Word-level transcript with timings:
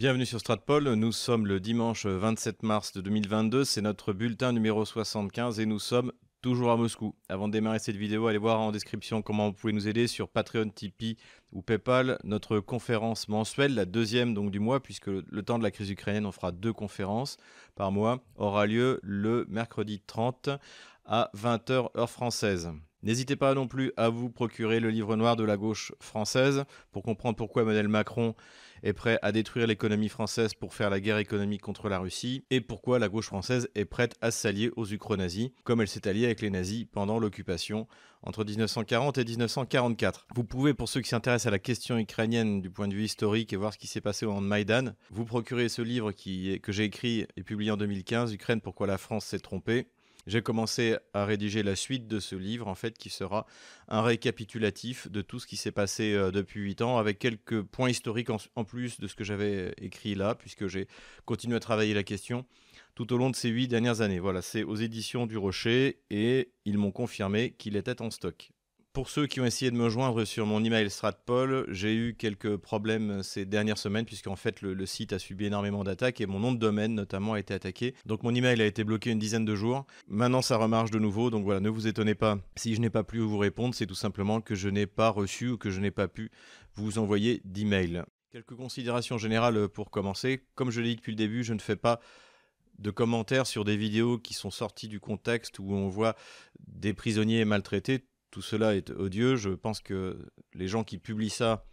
Bienvenue 0.00 0.24
sur 0.24 0.40
Stratpol, 0.40 0.94
nous 0.94 1.12
sommes 1.12 1.46
le 1.46 1.60
dimanche 1.60 2.06
27 2.06 2.62
mars 2.62 2.94
de 2.94 3.02
2022, 3.02 3.66
c'est 3.66 3.82
notre 3.82 4.14
bulletin 4.14 4.50
numéro 4.50 4.86
75 4.86 5.60
et 5.60 5.66
nous 5.66 5.78
sommes 5.78 6.10
toujours 6.40 6.70
à 6.70 6.78
Moscou. 6.78 7.14
Avant 7.28 7.48
de 7.48 7.52
démarrer 7.52 7.80
cette 7.80 7.96
vidéo, 7.96 8.26
allez 8.26 8.38
voir 8.38 8.60
en 8.60 8.72
description 8.72 9.20
comment 9.20 9.48
vous 9.48 9.52
pouvez 9.52 9.74
nous 9.74 9.88
aider 9.88 10.06
sur 10.06 10.30
Patreon, 10.30 10.70
Tipeee 10.70 11.18
ou 11.52 11.60
PayPal. 11.60 12.18
Notre 12.24 12.60
conférence 12.60 13.28
mensuelle, 13.28 13.74
la 13.74 13.84
deuxième 13.84 14.32
donc 14.32 14.50
du 14.50 14.58
mois, 14.58 14.80
puisque 14.80 15.08
le 15.08 15.42
temps 15.42 15.58
de 15.58 15.64
la 15.64 15.70
crise 15.70 15.90
ukrainienne, 15.90 16.24
on 16.24 16.32
fera 16.32 16.50
deux 16.50 16.72
conférences 16.72 17.36
par 17.74 17.92
mois, 17.92 18.24
aura 18.36 18.64
lieu 18.64 19.00
le 19.02 19.44
mercredi 19.50 20.00
30 20.06 20.48
à 21.04 21.30
20h 21.36 21.90
heure 21.94 22.08
française. 22.08 22.70
N'hésitez 23.02 23.36
pas 23.36 23.54
non 23.54 23.66
plus 23.66 23.92
à 23.96 24.08
vous 24.10 24.30
procurer 24.30 24.78
le 24.78 24.90
livre 24.90 25.16
noir 25.16 25.36
de 25.36 25.44
la 25.44 25.56
gauche 25.58 25.92
française 26.00 26.64
pour 26.92 27.02
comprendre 27.02 27.36
pourquoi 27.36 27.62
Emmanuel 27.62 27.88
Macron 27.88 28.34
est 28.82 28.92
prêt 28.92 29.18
à 29.22 29.32
détruire 29.32 29.66
l'économie 29.66 30.08
française 30.08 30.54
pour 30.54 30.74
faire 30.74 30.90
la 30.90 31.00
guerre 31.00 31.18
économique 31.18 31.62
contre 31.62 31.88
la 31.88 31.98
Russie 31.98 32.44
et 32.50 32.60
pourquoi 32.60 32.98
la 32.98 33.08
gauche 33.08 33.26
française 33.26 33.68
est 33.74 33.84
prête 33.84 34.16
à 34.20 34.30
s'allier 34.30 34.70
aux 34.76 34.86
ukro-nazis 34.86 35.50
comme 35.64 35.80
elle 35.80 35.88
s'est 35.88 36.08
alliée 36.08 36.24
avec 36.26 36.40
les 36.40 36.50
nazis 36.50 36.86
pendant 36.90 37.18
l'occupation 37.18 37.86
entre 38.22 38.44
1940 38.44 39.18
et 39.18 39.24
1944. 39.24 40.26
Vous 40.34 40.44
pouvez, 40.44 40.74
pour 40.74 40.88
ceux 40.88 41.00
qui 41.00 41.08
s'intéressent 41.08 41.46
à 41.46 41.50
la 41.50 41.58
question 41.58 41.98
ukrainienne 41.98 42.60
du 42.60 42.70
point 42.70 42.88
de 42.88 42.94
vue 42.94 43.04
historique 43.04 43.52
et 43.52 43.56
voir 43.56 43.72
ce 43.72 43.78
qui 43.78 43.86
s'est 43.86 44.00
passé 44.00 44.26
au 44.26 44.30
moment 44.30 44.42
de 44.42 44.46
Maïdan, 44.46 44.94
vous 45.10 45.24
procurer 45.24 45.68
ce 45.68 45.82
livre 45.82 46.12
que 46.12 46.72
j'ai 46.72 46.84
écrit 46.84 47.26
et 47.36 47.42
publié 47.42 47.70
en 47.70 47.76
2015, 47.76 48.32
Ukraine, 48.34 48.60
pourquoi 48.60 48.86
la 48.86 48.98
France 48.98 49.26
s'est 49.26 49.38
trompée 49.38 49.86
j'ai 50.30 50.42
commencé 50.42 50.96
à 51.12 51.24
rédiger 51.24 51.62
la 51.62 51.74
suite 51.74 52.06
de 52.06 52.20
ce 52.20 52.36
livre, 52.36 52.68
en 52.68 52.74
fait, 52.74 52.96
qui 52.96 53.10
sera 53.10 53.46
un 53.88 54.00
récapitulatif 54.00 55.10
de 55.10 55.22
tout 55.22 55.40
ce 55.40 55.46
qui 55.46 55.56
s'est 55.56 55.72
passé 55.72 56.14
euh, 56.14 56.30
depuis 56.30 56.60
huit 56.60 56.82
ans, 56.82 56.98
avec 56.98 57.18
quelques 57.18 57.62
points 57.62 57.90
historiques 57.90 58.30
en, 58.30 58.64
plus 58.64 59.00
de 59.00 59.08
ce 59.08 59.16
que 59.16 59.24
j'avais 59.24 59.74
écrit 59.78 60.14
là, 60.14 60.34
puisque 60.34 60.68
j'ai 60.68 60.86
continué 61.24 61.56
à 61.56 61.60
travailler 61.60 61.94
la 61.94 62.04
question 62.04 62.46
tout 62.94 63.12
au 63.12 63.16
long 63.16 63.30
de 63.30 63.36
ces 63.36 63.48
huit 63.48 63.66
dernières 63.66 64.02
années. 64.02 64.20
Voilà, 64.20 64.40
c'est 64.40 64.62
aux 64.62 64.76
éditions 64.76 65.26
du 65.26 65.36
Rocher, 65.36 66.00
et 66.10 66.52
ils 66.64 66.78
m'ont 66.78 66.92
confirmé 66.92 67.52
qu'il 67.52 67.76
était 67.76 68.00
en 68.00 68.10
stock. 68.10 68.52
Pour 68.92 69.08
ceux 69.08 69.28
qui 69.28 69.40
ont 69.40 69.44
essayé 69.44 69.70
de 69.70 69.76
me 69.76 69.88
joindre 69.88 70.24
sur 70.24 70.46
mon 70.46 70.64
email 70.64 70.90
Stratpol, 70.90 71.64
j'ai 71.68 71.94
eu 71.94 72.16
quelques 72.18 72.56
problèmes 72.56 73.22
ces 73.22 73.44
dernières 73.44 73.78
semaines 73.78 74.04
puisqu'en 74.04 74.34
fait 74.34 74.62
le, 74.62 74.84
site 74.84 75.12
a 75.12 75.20
subi 75.20 75.44
énormément 75.44 75.84
d'attaques 75.84 76.20
et 76.20 76.26
mon 76.26 76.40
nom 76.40 76.50
de 76.50 76.58
domaine 76.58 76.96
notamment 76.96 77.34
a 77.34 77.38
été 77.38 77.54
attaqué. 77.54 77.94
Donc 78.04 78.24
mon 78.24 78.34
email 78.34 78.60
a 78.60 78.66
été 78.66 78.82
bloqué 78.82 79.10
une 79.10 79.20
dizaine 79.20 79.44
de 79.44 79.54
jours. 79.54 79.86
Maintenant 80.08 80.42
ça 80.42 80.56
remarche 80.56 80.90
de 80.90 80.98
nouveau, 80.98 81.30
donc 81.30 81.44
voilà, 81.44 81.60
ne 81.60 81.68
vous 81.68 81.86
étonnez 81.86 82.16
pas 82.16 82.38
si 82.56 82.74
je 82.74 82.80
n'ai 82.80 82.90
pas 82.90 83.04
pu 83.04 83.20
vous 83.20 83.38
répondre, 83.38 83.76
c'est 83.76 83.86
tout 83.86 83.94
simplement 83.94 84.40
que 84.40 84.56
je 84.56 84.68
n'ai 84.68 84.86
pas 84.86 85.10
reçu 85.10 85.50
ou 85.50 85.56
que 85.56 85.70
je 85.70 85.80
n'ai 85.80 85.92
pas 85.92 86.08
pu 86.08 86.32
vous 86.74 86.98
envoyer 86.98 87.42
d'email. 87.44 88.02
Quelques 88.32 88.56
considérations 88.56 89.18
générales 89.18 89.68
pour 89.68 89.92
commencer. 89.92 90.42
Comme 90.56 90.72
je 90.72 90.80
l'ai 90.80 90.88
dit 90.88 90.96
depuis 90.96 91.12
le 91.12 91.16
début, 91.16 91.44
je 91.44 91.54
ne 91.54 91.60
fais 91.60 91.76
pas 91.76 92.00
de 92.80 92.90
commentaires 92.90 93.46
sur 93.46 93.64
des 93.64 93.76
vidéos 93.76 94.18
qui 94.18 94.34
sont 94.34 94.50
sorties 94.50 94.88
du 94.88 94.98
contexte 94.98 95.60
où 95.60 95.74
on 95.74 95.88
voit 95.88 96.16
des 96.66 96.92
prisonniers 96.92 97.44
maltraités 97.44 98.04
tout 98.30 98.42
cela 98.42 98.74
est 98.74 98.90
odieux. 98.90 99.36
Je 99.36 99.50
pense 99.50 99.80
que 99.80 100.18
les 100.54 100.68
gens 100.68 100.84
qui 100.84 100.98
publient 100.98 101.30
ça, 101.30 101.64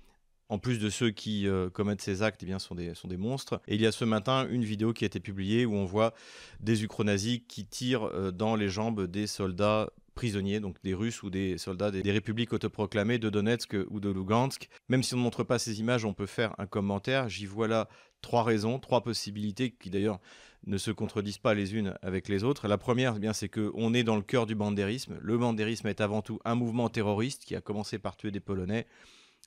en 0.50 0.60
plus 0.60 0.80
de 0.80 0.90
ceux 0.90 1.12
qui 1.12 1.48
euh, 1.48 1.70
commettent 1.70 2.02
ces 2.02 2.24
actes, 2.24 2.44
eh 2.44 2.60
sont, 2.60 2.76
des, 2.76 2.94
des 3.06 3.18
monstres. 3.18 3.62
Et 3.68 3.76
il 3.76 3.82
y 3.82 3.86
a 3.86 3.92
ce 3.92 4.06
matin 4.06 4.48
une 4.50 4.64
vidéo 4.64 4.94
qui 4.94 5.06
a 5.06 5.08
été 5.08 5.20
publiée 5.20 5.66
où 5.66 5.76
on 5.76 5.86
voit 5.86 6.14
des 6.60 6.84
ukronazis 6.84 7.44
qui 7.48 7.66
tirent 7.66 8.06
euh, 8.06 8.32
dans 8.32 8.56
les 8.56 8.70
jambes 8.70 9.06
des 9.08 9.28
soldats 9.28 9.90
prisonniers, 10.16 10.60
donc 10.60 10.82
des 10.84 10.96
Russes 10.96 11.22
ou 11.22 11.30
des 11.30 11.60
soldats 11.60 11.92
des, 11.92 12.12
républiques 12.12 12.52
autoproclamées 12.52 13.20
de 13.20 13.30
Donetsk 13.30 13.76
ou 13.90 14.00
de 14.00 14.10
Lugansk. 14.10 14.68
Même 14.90 15.04
si 15.04 15.14
on 15.14 15.18
ne 15.18 15.22
montre 15.22 15.44
pas 15.44 15.60
ces 15.60 15.80
images, 15.80 16.06
on 16.06 16.14
peut 16.14 16.26
faire 16.26 16.56
un 16.58 16.66
commentaire. 16.66 17.30
J'y 17.30 17.46
vois 17.46 17.68
là 17.68 17.88
trois 18.22 18.44
raisons, 18.44 18.80
trois 18.80 19.04
possibilités 19.04 19.72
qui 19.72 19.92
d'ailleurs 19.92 20.20
ne 20.66 20.78
se 20.78 20.92
contredisent 20.92 21.38
pas 21.38 21.54
les 21.54 21.76
unes 21.76 21.98
avec 22.02 22.28
les 22.28 22.44
autres. 22.44 22.68
La 22.68 22.78
première, 22.78 23.16
eh 23.18 23.20
bien, 23.20 23.34
c'est 23.34 23.50
qu'on 23.50 23.94
est 23.94 24.04
dans 24.04 24.16
le 24.16 24.22
cœur 24.22 24.46
du 24.46 24.56
bandérisme. 24.56 25.18
Le 25.22 25.38
bandérisme 25.38 25.88
est 25.88 26.02
avant 26.02 26.22
tout 26.22 26.40
un 26.46 26.56
mouvement 26.56 26.90
terroriste 26.90 27.46
qui 27.46 27.56
a 27.56 27.62
commencé 27.62 28.00
par 28.00 28.18
tuer 28.18 28.32
des 28.32 28.40
Polonais, 28.40 28.86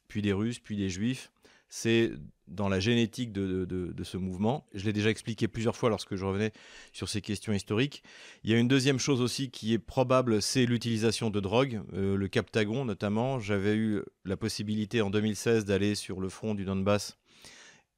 puis 0.08 0.22
des 0.22 0.32
Russes, 0.32 0.58
puis 0.58 0.76
des 0.76 0.88
Juifs. 0.88 1.30
C'est 1.68 2.12
dans 2.48 2.68
la 2.68 2.80
génétique 2.80 3.32
de, 3.32 3.94
ce 4.02 4.16
mouvement. 4.16 4.66
Je 4.74 4.84
l'ai 4.84 4.92
déjà 4.92 5.08
expliqué 5.08 5.46
plusieurs 5.46 5.76
fois 5.76 5.88
lorsque 5.88 6.16
je 6.16 6.24
revenais 6.24 6.52
sur 6.92 7.08
ces 7.08 7.20
questions 7.20 7.52
historiques. 7.52 8.02
Il 8.42 8.50
y 8.50 8.54
a 8.54 8.58
une 8.58 8.66
deuxième 8.66 8.98
chose 8.98 9.20
aussi 9.20 9.50
qui 9.50 9.72
est 9.72 9.78
probable, 9.78 10.42
c'est 10.42 10.66
l'utilisation 10.66 11.30
de 11.30 11.38
drogue, 11.38 11.80
euh, 11.94 12.16
le 12.16 12.28
Captagon 12.28 12.84
notamment. 12.84 13.38
J'avais 13.38 13.76
eu 13.76 14.02
la 14.24 14.36
possibilité 14.36 15.00
en 15.00 15.10
2016 15.10 15.64
d'aller 15.64 15.94
sur 15.94 16.20
le 16.20 16.28
front 16.28 16.56
du 16.56 16.64
Donbass 16.64 17.19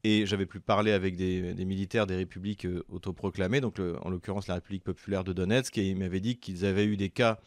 et 0.05 0.27
j'avais 0.27 0.47
pu 0.47 0.61
parler 0.61 0.93
avec 0.93 1.17
des, 1.17 1.55
militaires 1.65 2.07
des 2.07 2.17
républiques 2.17 2.67
euh, 2.67 2.85
autoproclamées, 2.89 3.61
donc 3.61 3.79
en 3.79 4.11
l'occurrence 4.11 4.49
la 4.49 4.55
République 4.55 4.85
populaire 4.85 5.25
de 5.25 5.33
Donetsk, 5.33 5.79
et 5.79 5.89
ils 5.89 5.97
m'avaient 5.97 6.21
dit 6.21 6.39
qu'ils 6.39 6.65
avaient 6.65 6.87
eu 6.87 6.97
des 6.97 7.11
cas 7.11 7.39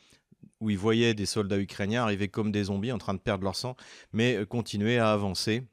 où 0.61 0.69
ils 0.69 0.77
voyaient 0.77 1.13
des 1.13 1.25
soldats 1.25 1.59
ukrainiens 1.59 2.03
arriver 2.03 2.27
comme 2.27 2.51
des 2.51 2.65
zombies 2.65 2.91
en 2.91 2.97
train 2.97 3.13
de 3.13 3.19
perdre 3.19 3.43
leur 3.43 3.55
sang, 3.55 3.75
mais 4.13 4.35
euh, 4.35 4.45
continuer 4.45 4.97
à 4.97 5.11
avancer 5.11 5.63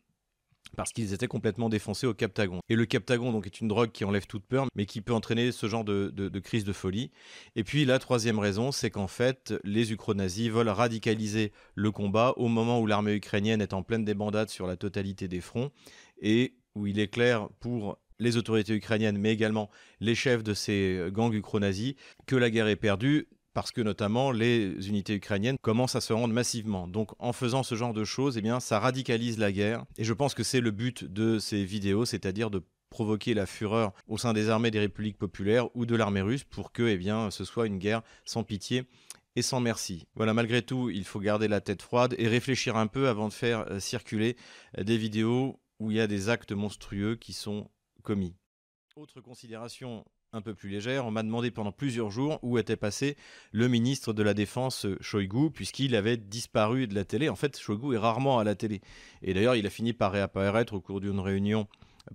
parce 0.77 0.93
qu'ils 0.93 1.13
étaient 1.13 1.29
complètement 1.29 1.69
défoncés 1.69 2.07
au 2.07 2.15
captagon. 2.15 2.61
Et 2.69 2.77
le 2.77 2.87
captagon 2.87 3.33
donc 3.33 3.47
est 3.47 3.61
une 3.61 3.69
drogue 3.69 3.93
qui 3.93 4.05
enlève 4.05 4.27
toute 4.27 4.45
peur, 4.45 4.67
mais 4.75 4.87
qui 4.87 5.01
peut 5.01 5.13
entraîner 5.13 5.53
ce 5.53 5.69
genre 5.69 5.85
de, 5.85 6.39
crise 6.39 6.65
de 6.65 6.73
folie. 6.73 7.11
Et 7.57 7.65
puis 7.65 7.85
la 7.85 7.99
troisième 7.99 8.39
raison, 8.39 8.73
c'est 8.73 8.91
qu'en 8.91 9.09
fait, 9.09 9.55
les 9.65 9.93
ukronazis 9.93 10.49
veulent 10.49 10.69
radicaliser 10.69 11.53
le 11.75 11.91
combat 11.91 12.33
au 12.37 12.49
moment 12.49 12.81
où 12.81 12.87
l'armée 12.87 13.15
ukrainienne 13.15 13.61
est 13.61 13.75
en 13.75 13.83
pleine 13.83 14.05
débandade 14.05 14.49
sur 14.49 14.67
la 14.67 14.77
totalité 14.77 15.29
des 15.29 15.41
fronts. 15.41 15.71
Et 16.21 16.55
où 16.75 16.87
il 16.87 16.99
est 16.99 17.09
clair 17.09 17.49
pour 17.61 17.99
les 18.19 18.37
autorités 18.37 18.75
ukrainiennes, 18.75 19.19
mais 19.19 19.33
également 19.33 19.69
les 20.01 20.15
chefs 20.15 20.43
de 20.43 20.55
ces 20.55 21.09
gangs 21.11 21.33
ukro-nazis, 21.33 21.95
que 22.27 22.37
la 22.37 22.51
guerre 22.51 22.69
est 22.69 22.77
perdue 22.77 23.29
parce 23.55 23.71
que 23.71 23.81
notamment 23.81 24.31
les 24.31 24.89
unités 24.89 25.15
ukrainiennes 25.15 25.57
commencent 25.61 25.97
à 25.97 26.01
se 26.01 26.13
rendre 26.13 26.33
massivement. 26.33 26.89
Donc 26.89 27.11
en 27.19 27.33
faisant 27.33 27.63
ce 27.63 27.75
genre 27.75 27.93
de 27.93 28.05
choses, 28.05 28.39
eh 28.39 28.43
bien, 28.43 28.61
ça 28.61 28.79
radicalise 28.79 29.39
la 29.39 29.53
guerre. 29.53 29.85
Et 29.99 30.05
je 30.05 30.13
pense 30.13 30.35
que 30.35 30.43
c'est 30.43 30.61
le 30.61 30.71
but 30.71 31.05
de 31.05 31.39
ces 31.39 31.65
vidéos, 31.65 32.05
c'est-à-dire 32.05 32.51
de 32.51 32.63
provoquer 32.91 33.35
la 33.35 33.47
fureur 33.47 33.93
au 34.07 34.19
sein 34.19 34.33
des 34.33 34.51
armées 34.51 34.71
des 34.71 34.79
républiques 34.79 35.19
populaires 35.19 35.75
ou 35.75 35.87
de 35.87 35.97
l'armée 35.97 36.21
russe 36.21 36.45
pour 36.45 36.73
que 36.73 36.83
eh 36.83 36.97
bien, 36.97 37.31
ce 37.31 37.45
soit 37.45 37.67
une 37.67 37.79
guerre 37.79 38.03
sans 38.25 38.45
pitié 38.45 38.85
et 39.35 39.43
sans 39.43 39.61
merci. 39.61 40.07
Voilà, 40.15 40.35
malgré 40.35 40.61
tout, 40.63 40.91
il 40.91 41.05
faut 41.05 41.21
garder 41.21 41.49
la 41.49 41.63
tête 41.63 41.81
froide 41.81 42.15
et 42.19 42.29
réfléchir 42.29 42.77
un 42.77 42.87
peu 42.87 43.09
avant 43.09 43.29
de 43.29 43.33
faire 43.33 43.65
euh, 43.71 43.81
circuler 43.81 44.37
euh, 44.79 44.85
des 44.85 44.99
vidéos 44.99 45.59
où 45.83 45.91
il 45.91 45.97
y 45.97 46.01
a 46.01 46.07
des 46.07 46.29
actes 46.29 46.53
monstrueux 46.53 47.17
qui 47.17 47.33
sont 47.33 47.69
commis. 48.05 48.37
Autre 48.95 49.21
considération 49.21 50.05
un 50.33 50.41
peu 50.41 50.55
plus 50.55 50.69
légère, 50.69 51.05
on 51.05 51.11
m'a 51.11 51.23
demandé 51.23 51.51
pendant 51.51 51.73
plusieurs 51.73 52.11
jours 52.11 52.39
où 52.43 52.57
était 52.57 52.77
passé 52.77 53.17
le 53.51 53.69
ministre 53.69 54.13
de 54.13 54.23
la 54.23 54.33
Défense 54.33 54.87
Shoigu, 55.01 55.51
puisqu'il 55.51 55.95
avait 55.97 56.17
disparu 56.17 56.87
de 56.87 56.95
la 56.95 57.05
télé. 57.05 57.29
En 57.29 57.37
fait, 57.37 57.59
Shoigu 57.59 57.95
est 57.95 57.99
rarement 57.99 58.39
à 58.39 58.45
la 58.45 58.55
télé. 58.55 58.81
Et 59.23 59.35
d'ailleurs, 59.35 59.57
il 59.57 59.67
a 59.67 59.71
fini 59.71 59.93
par 59.93 60.13
réapparaître 60.13 60.73
au 60.73 60.81
cours 60.81 61.01
d'une 61.01 61.21
réunion 61.21 61.67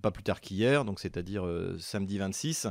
pas 0.02 0.12
plus 0.12 0.24
tard 0.24 0.42
qu'hier, 0.42 0.86
donc 0.86 1.00
c'est-à-dire 1.00 1.46
euh, 1.46 1.78
samedi 1.80 2.18
26, 2.18 2.68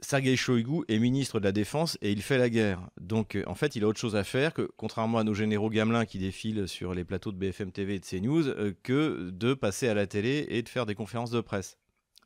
Sergei 0.00 0.36
Shoigu 0.36 0.84
est 0.88 0.98
ministre 0.98 1.40
de 1.40 1.44
la 1.44 1.52
Défense 1.52 1.98
et 2.00 2.10
il 2.12 2.22
fait 2.22 2.38
la 2.38 2.48
guerre. 2.48 2.88
Donc 3.00 3.34
euh, 3.34 3.44
en 3.46 3.54
fait, 3.54 3.76
il 3.76 3.84
a 3.84 3.88
autre 3.88 4.00
chose 4.00 4.16
à 4.16 4.24
faire 4.24 4.54
que, 4.54 4.70
contrairement 4.76 5.18
à 5.18 5.24
nos 5.24 5.34
généraux 5.34 5.70
gamelins 5.70 6.06
qui 6.06 6.18
défilent 6.18 6.68
sur 6.68 6.94
les 6.94 7.04
plateaux 7.04 7.32
de 7.32 7.36
BFM 7.36 7.72
TV 7.72 7.96
et 7.96 8.00
de 8.00 8.06
CNews, 8.06 8.48
euh, 8.48 8.72
que 8.82 9.30
de 9.30 9.54
passer 9.54 9.88
à 9.88 9.94
la 9.94 10.06
télé 10.06 10.46
et 10.48 10.62
de 10.62 10.68
faire 10.68 10.86
des 10.86 10.94
conférences 10.94 11.30
de 11.30 11.40
presse. 11.40 11.76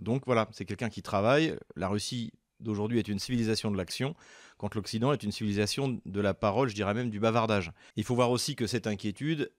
Donc 0.01 0.25
voilà, 0.27 0.49
c'est 0.53 0.65
quelqu'un 0.65 0.89
qui 0.89 1.03
travaille. 1.03 1.57
La 1.77 1.89
Russie 1.89 2.33
d'aujourd'hui 2.61 2.99
est 2.99 3.09
une 3.09 3.19
civilisation 3.19 3.71
de 3.71 3.77
l'action, 3.77 4.15
quand 4.57 4.75
l'Occident 4.75 5.13
est 5.13 5.23
une 5.23 5.33
civilisation 5.33 6.01
de 6.05 6.21
la 6.21 6.35
parole, 6.35 6.69
je 6.69 6.75
dirais 6.75 6.95
même 6.95 7.11
du 7.11 7.21
bavardage. 7.21 7.73
Il 7.97 8.05
faut 8.05 8.15
voir 8.15 8.31
aussi 8.31 8.57
que 8.57 8.67
cette 8.67 8.87
inquiétude, 8.87 9.51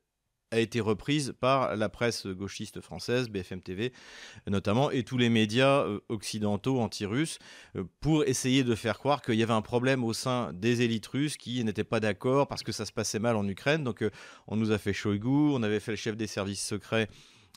a 0.56 0.60
été 0.60 0.80
reprise 0.80 1.34
par 1.40 1.76
la 1.76 1.90
presse 1.90 2.26
gauchiste 2.28 2.82
française, 2.82 3.30
BFM 3.30 3.62
TV 3.62 3.94
notamment, 4.48 4.92
et 4.92 5.04
tous 5.04 5.18
les 5.18 5.30
médias 5.30 5.84
euh, 5.84 6.00
occidentaux 6.10 6.80
anti-russes, 6.80 7.40
euh, 7.76 7.84
pour 8.00 8.24
essayer 8.24 8.64
de 8.64 8.76
faire 8.76 8.98
croire 8.98 9.22
qu'il 9.22 9.36
y 9.36 9.44
avait 9.44 9.54
un 9.54 9.62
problème 9.62 10.04
au 10.04 10.14
sein 10.14 10.54
des 10.54 10.82
élites 10.82 11.08
russes 11.08 11.38
qui 11.38 11.64
n'étaient 11.64 11.84
pas 11.84 12.00
d'accord 12.00 12.48
parce 12.48 12.64
que 12.64 12.72
ça 12.72 12.86
se 12.86 12.92
passait 12.92 13.20
mal 13.20 13.36
en 13.36 13.48
Ukraine. 13.48 13.84
Donc 13.84 14.02
euh, 14.02 14.10
on 14.48 14.56
nous 14.56 14.72
a 14.72 14.78
fait 14.78 14.94
Shoigu, 14.94 15.28
on 15.28 15.64
avait 15.64 15.80
fait 15.80 15.92
le 15.92 15.98
chef 15.98 16.16
des 16.16 16.28
services 16.28 16.66
secrets 16.66 17.08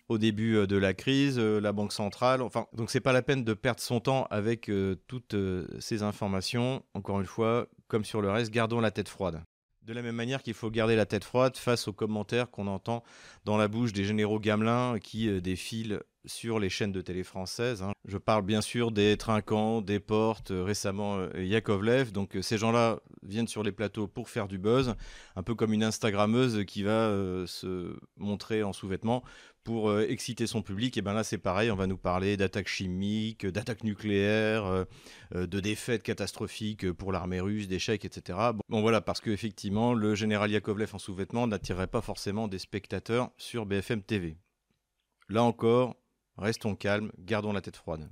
au 0.08 0.16
début 0.16 0.66
de 0.66 0.76
la 0.78 0.94
crise, 0.94 1.38
la 1.38 1.70
Banque 1.72 1.92
centrale. 1.92 2.40
Enfin, 2.40 2.64
donc 2.72 2.90
c'est 2.90 3.00
pas 3.00 3.12
la 3.12 3.20
peine 3.20 3.44
de 3.44 3.52
perdre 3.52 3.80
son 3.80 4.00
temps 4.00 4.26
avec 4.30 4.70
toutes 5.06 5.36
ces 5.80 6.02
informations. 6.02 6.82
Encore 6.94 7.20
une 7.20 7.26
fois, 7.26 7.66
comme 7.88 8.06
sur 8.06 8.22
le 8.22 8.30
reste, 8.30 8.50
gardons 8.50 8.80
la 8.80 8.90
tête 8.90 9.10
froide. 9.10 9.42
De 9.88 9.94
la 9.94 10.02
même 10.02 10.16
manière 10.16 10.42
qu'il 10.42 10.52
faut 10.52 10.70
garder 10.70 10.96
la 10.96 11.06
tête 11.06 11.24
froide 11.24 11.56
face 11.56 11.88
aux 11.88 11.94
commentaires 11.94 12.50
qu'on 12.50 12.66
entend 12.66 13.02
dans 13.46 13.56
la 13.56 13.68
bouche 13.68 13.94
des 13.94 14.04
généraux 14.04 14.38
gamelins 14.38 14.98
qui 14.98 15.30
euh, 15.30 15.40
défilent 15.40 16.00
sur 16.24 16.58
les 16.58 16.68
chaînes 16.68 16.92
de 16.92 17.00
télé 17.00 17.22
françaises. 17.22 17.82
hein. 17.82 17.92
Je 18.06 18.18
parle 18.18 18.42
bien 18.42 18.60
sûr 18.60 18.90
des 18.90 19.16
Trinquants, 19.16 19.82
des 19.82 20.00
Portes, 20.00 20.50
euh, 20.50 20.64
récemment 20.64 21.18
euh, 21.18 21.44
Yakovlev. 21.44 22.10
Donc 22.12 22.36
euh, 22.36 22.42
ces 22.42 22.56
gens-là 22.58 23.00
viennent 23.22 23.48
sur 23.48 23.62
les 23.62 23.72
plateaux 23.72 24.06
pour 24.06 24.28
faire 24.28 24.48
du 24.48 24.58
buzz, 24.58 24.94
un 25.36 25.42
peu 25.42 25.54
comme 25.54 25.72
une 25.72 25.84
Instagrammeuse 25.84 26.64
qui 26.64 26.82
va 26.82 27.10
se 27.46 27.98
montrer 28.16 28.62
en 28.62 28.72
sous-vêtements 28.72 29.22
pour 29.64 29.98
exciter 30.00 30.46
son 30.46 30.62
public. 30.62 30.96
Et 30.96 31.02
bien 31.02 31.12
là 31.12 31.24
c'est 31.24 31.36
pareil, 31.36 31.70
on 31.70 31.76
va 31.76 31.86
nous 31.86 31.98
parler 31.98 32.36
d'attaques 32.36 32.68
chimiques, 32.68 33.44
d'attaques 33.44 33.84
nucléaires, 33.84 34.86
de 35.34 35.60
défaites 35.60 36.02
catastrophiques 36.02 36.90
pour 36.92 37.12
l'armée 37.12 37.40
russe, 37.40 37.68
d'échecs, 37.68 38.04
etc. 38.04 38.38
Bon, 38.54 38.60
bon, 38.68 38.80
voilà, 38.80 39.00
parce 39.02 39.20
qu'effectivement 39.20 39.92
le 39.92 40.14
général 40.14 40.50
Yakovlev 40.50 40.94
en 40.94 40.98
sous-vêtements 40.98 41.46
n'attirerait 41.46 41.88
pas 41.88 42.00
forcément 42.00 42.48
des 42.48 42.58
spectateurs 42.58 43.30
sur 43.36 43.66
BFM 43.66 44.02
TV. 44.02 44.38
Là 45.28 45.42
encore, 45.42 45.96
Restons 46.38 46.74
calmes, 46.74 47.10
gardons 47.18 47.52
la 47.52 47.60
tête 47.60 47.76
froide. 47.76 48.08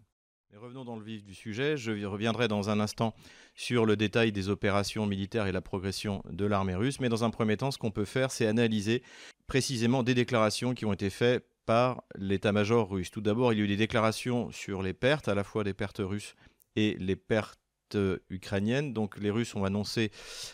Mais 0.50 0.58
revenons 0.58 0.84
dans 0.84 0.96
le 0.96 1.04
vif 1.04 1.24
du 1.24 1.34
sujet. 1.34 1.76
Je 1.76 2.04
reviendrai 2.04 2.48
dans 2.48 2.70
un 2.70 2.80
instant 2.80 3.14
sur 3.54 3.86
le 3.86 3.96
détail 3.96 4.32
des 4.32 4.48
opérations 4.48 5.06
militaires 5.06 5.46
et 5.46 5.52
la 5.52 5.60
progression 5.60 6.22
de 6.30 6.44
l'armée 6.44 6.74
russe. 6.74 7.00
Mais 7.00 7.08
dans 7.08 7.24
un 7.24 7.30
premier 7.30 7.56
temps, 7.56 7.70
ce 7.70 7.78
qu'on 7.78 7.90
peut 7.90 8.04
faire, 8.04 8.30
c'est 8.30 8.46
analyser 8.46 9.02
précisément 9.46 10.02
des 10.02 10.14
déclarations 10.14 10.74
qui 10.74 10.84
ont 10.84 10.92
été 10.92 11.10
faites 11.10 11.46
par 11.66 12.02
l'état-major 12.16 12.88
russe. 12.88 13.10
Tout 13.10 13.20
d'abord, 13.20 13.52
il 13.52 13.58
y 13.58 13.62
a 13.62 13.64
eu 13.64 13.68
des 13.68 13.76
déclarations 13.76 14.50
sur 14.52 14.82
les 14.82 14.92
pertes, 14.94 15.28
à 15.28 15.34
la 15.34 15.44
fois 15.44 15.64
des 15.64 15.74
pertes 15.74 16.00
russes 16.00 16.34
et 16.76 16.96
les 16.98 17.16
pertes 17.16 17.58
ukrainiennes. 18.30 18.92
Donc 18.92 19.18
les 19.18 19.30
Russes 19.30 19.54
ont 19.54 19.64
annoncé 19.64 20.10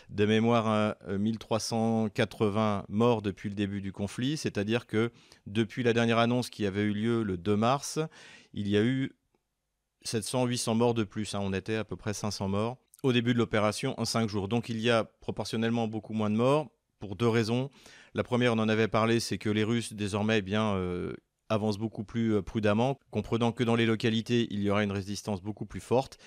de 0.09 0.25
mémoire 0.25 0.67
à 0.67 0.97
1380 1.17 2.85
morts 2.89 3.21
depuis 3.21 3.49
le 3.49 3.55
début 3.55 3.81
du 3.81 3.91
conflit, 3.91 4.37
c'est-à-dire 4.37 4.85
que 4.87 5.11
depuis 5.47 5.83
la 5.83 5.93
dernière 5.93 6.19
annonce 6.19 6.49
qui 6.49 6.65
avait 6.65 6.83
eu 6.83 6.93
lieu 6.93 7.23
le 7.23 7.37
2 7.37 7.55
mars, 7.55 7.99
il 8.53 8.67
y 8.67 8.77
a 8.77 8.83
eu 8.83 9.11
700-800 10.05 10.75
morts 10.75 10.93
de 10.93 11.03
plus. 11.03 11.33
Hein. 11.35 11.39
On 11.41 11.53
était 11.53 11.75
à 11.75 11.83
peu 11.83 11.95
près 11.95 12.13
500 12.13 12.49
morts 12.49 12.77
au 13.03 13.11
début 13.11 13.33
de 13.33 13.37
l'opération 13.37 13.99
en 13.99 14.05
5 14.05 14.29
jours. 14.29 14.47
Donc 14.47 14.69
il 14.69 14.79
y 14.79 14.89
a 14.89 15.03
proportionnellement 15.03 15.87
beaucoup 15.87 16.13
moins 16.13 16.29
de 16.29 16.35
morts 16.35 16.69
pour 16.99 17.15
deux 17.15 17.27
raisons. 17.27 17.69
La 18.13 18.23
première, 18.23 18.53
on 18.53 18.59
en 18.59 18.69
avait 18.69 18.87
parlé, 18.87 19.19
c'est 19.19 19.37
que 19.37 19.49
les 19.49 19.63
Russes 19.63 19.93
désormais 19.93 20.39
eh 20.39 20.41
bien, 20.41 20.75
euh, 20.75 21.13
avancent 21.49 21.77
beaucoup 21.77 22.03
plus 22.03 22.41
prudemment, 22.41 22.99
comprenant 23.11 23.51
que 23.51 23.63
dans 23.63 23.75
les 23.75 23.85
localités, 23.85 24.47
il 24.51 24.61
y 24.61 24.69
aura 24.69 24.83
une 24.83 24.91
résistance 24.91 25.41
beaucoup 25.41 25.65
plus 25.65 25.81
forte. 25.81 26.17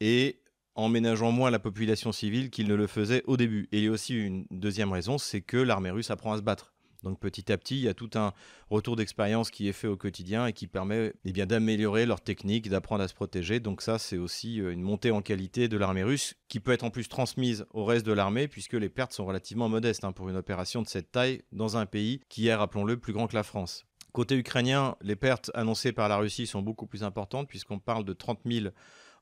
Et 0.00 0.40
en 0.74 0.88
ménageant 0.88 1.30
moins 1.30 1.50
la 1.50 1.58
population 1.58 2.12
civile 2.12 2.50
qu'il 2.50 2.68
ne 2.68 2.74
le 2.74 2.86
faisait 2.86 3.22
au 3.26 3.36
début. 3.36 3.68
Et 3.72 3.78
il 3.78 3.84
y 3.84 3.88
a 3.88 3.90
aussi 3.90 4.14
une 4.14 4.46
deuxième 4.50 4.92
raison, 4.92 5.18
c'est 5.18 5.40
que 5.40 5.56
l'armée 5.56 5.90
russe 5.90 6.10
apprend 6.10 6.32
à 6.32 6.36
se 6.38 6.42
battre. 6.42 6.74
Donc 7.04 7.20
petit 7.20 7.52
à 7.52 7.58
petit, 7.58 7.76
il 7.76 7.82
y 7.82 7.88
a 7.88 7.94
tout 7.94 8.10
un 8.14 8.32
retour 8.70 8.96
d'expérience 8.96 9.50
qui 9.50 9.68
est 9.68 9.72
fait 9.72 9.86
au 9.86 9.96
quotidien 9.96 10.46
et 10.46 10.52
qui 10.52 10.66
permet 10.66 11.12
eh 11.24 11.32
d'améliorer 11.32 12.06
leur 12.06 12.22
technique, 12.22 12.70
d'apprendre 12.70 13.04
à 13.04 13.08
se 13.08 13.14
protéger. 13.14 13.60
Donc 13.60 13.82
ça, 13.82 13.98
c'est 13.98 14.16
aussi 14.16 14.56
une 14.56 14.80
montée 14.80 15.10
en 15.10 15.20
qualité 15.20 15.68
de 15.68 15.76
l'armée 15.76 16.02
russe 16.02 16.34
qui 16.48 16.60
peut 16.60 16.72
être 16.72 16.82
en 16.82 16.90
plus 16.90 17.08
transmise 17.08 17.66
au 17.72 17.84
reste 17.84 18.06
de 18.06 18.12
l'armée 18.12 18.48
puisque 18.48 18.72
les 18.72 18.88
pertes 18.88 19.12
sont 19.12 19.26
relativement 19.26 19.68
modestes 19.68 20.04
hein, 20.04 20.12
pour 20.12 20.28
une 20.30 20.36
opération 20.36 20.82
de 20.82 20.88
cette 20.88 21.12
taille 21.12 21.42
dans 21.52 21.76
un 21.76 21.86
pays 21.86 22.20
qui 22.28 22.48
est, 22.48 22.54
rappelons-le, 22.54 22.96
plus 22.96 23.12
grand 23.12 23.26
que 23.26 23.36
la 23.36 23.42
France. 23.42 23.84
Côté 24.12 24.36
ukrainien, 24.36 24.96
les 25.02 25.16
pertes 25.16 25.50
annoncées 25.54 25.92
par 25.92 26.08
la 26.08 26.16
Russie 26.16 26.46
sont 26.46 26.62
beaucoup 26.62 26.86
plus 26.86 27.02
importantes 27.02 27.48
puisqu'on 27.48 27.80
parle 27.80 28.04
de 28.04 28.12
30 28.12 28.40
000 28.46 28.68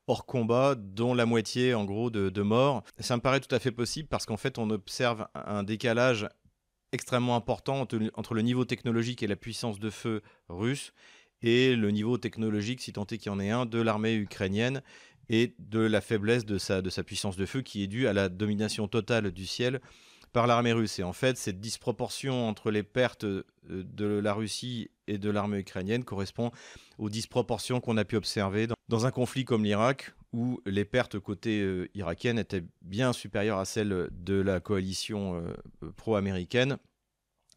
hors 0.07 0.25
combat, 0.25 0.75
dont 0.75 1.13
la 1.13 1.25
moitié 1.25 1.73
en 1.73 1.85
gros 1.85 2.09
de, 2.09 2.41
morts. 2.41 2.83
Ça 2.99 3.15
me 3.15 3.21
paraît 3.21 3.39
tout 3.39 3.53
à 3.53 3.59
fait 3.59 3.71
possible 3.71 4.07
parce 4.07 4.25
qu'en 4.25 4.37
fait 4.37 4.57
on 4.57 4.69
observe 4.69 5.27
un 5.33 5.63
décalage 5.63 6.27
extrêmement 6.91 7.35
important 7.35 7.81
entre, 7.81 8.33
le 8.33 8.41
niveau 8.41 8.65
technologique 8.65 9.23
et 9.23 9.27
la 9.27 9.35
puissance 9.35 9.79
de 9.79 9.89
feu 9.89 10.21
russe 10.49 10.93
et 11.41 11.75
le 11.75 11.91
niveau 11.91 12.17
technologique, 12.17 12.81
si 12.81 12.93
tant 12.93 13.05
est 13.05 13.17
qu'il 13.17 13.31
y 13.31 13.35
en 13.35 13.39
ait 13.39 13.49
un, 13.49 13.65
de 13.65 13.81
l'armée 13.81 14.15
ukrainienne 14.15 14.81
et 15.29 15.55
de 15.59 15.79
la 15.79 16.01
faiblesse 16.01 16.45
de 16.45 16.57
sa, 16.57 16.81
de 16.81 16.89
sa 16.89 17.03
puissance 17.03 17.35
de 17.35 17.45
feu 17.45 17.61
qui 17.61 17.83
est 17.83 17.87
due 17.87 18.07
à 18.07 18.13
la 18.13 18.29
domination 18.29 18.87
totale 18.87 19.31
du 19.31 19.45
ciel 19.45 19.81
par 20.33 20.47
l'armée 20.47 20.73
russe. 20.73 20.99
Et 20.99 21.03
en 21.03 21.13
fait, 21.13 21.37
cette 21.37 21.59
disproportion 21.59 22.47
entre 22.47 22.71
les 22.71 22.83
pertes 22.83 23.25
de 23.25 24.05
la 24.05 24.33
Russie 24.33 24.89
et 25.07 25.17
de 25.17 25.29
l'armée 25.29 25.59
ukrainienne 25.59 26.03
correspond 26.03 26.51
aux 26.97 27.09
disproportions 27.09 27.79
qu'on 27.79 27.97
a 27.97 28.03
pu 28.05 28.15
observer 28.15 28.67
dans, 28.67 28.75
dans 28.93 29.07
un 29.07 29.11
conflit 29.11 29.43
comme 29.43 29.63
l'Irak, 29.63 30.13
où 30.33 30.61
les 30.67 30.85
pertes 30.85 31.17
côté 31.17 31.61
euh, 31.61 31.89
irakienne 31.95 32.37
étaient 32.37 32.63
bien 32.83 33.11
supérieures 33.11 33.57
à 33.57 33.65
celles 33.65 34.07
de 34.11 34.35
la 34.35 34.59
coalition 34.59 35.35
euh, 35.35 35.91
pro-américaine, 35.97 36.77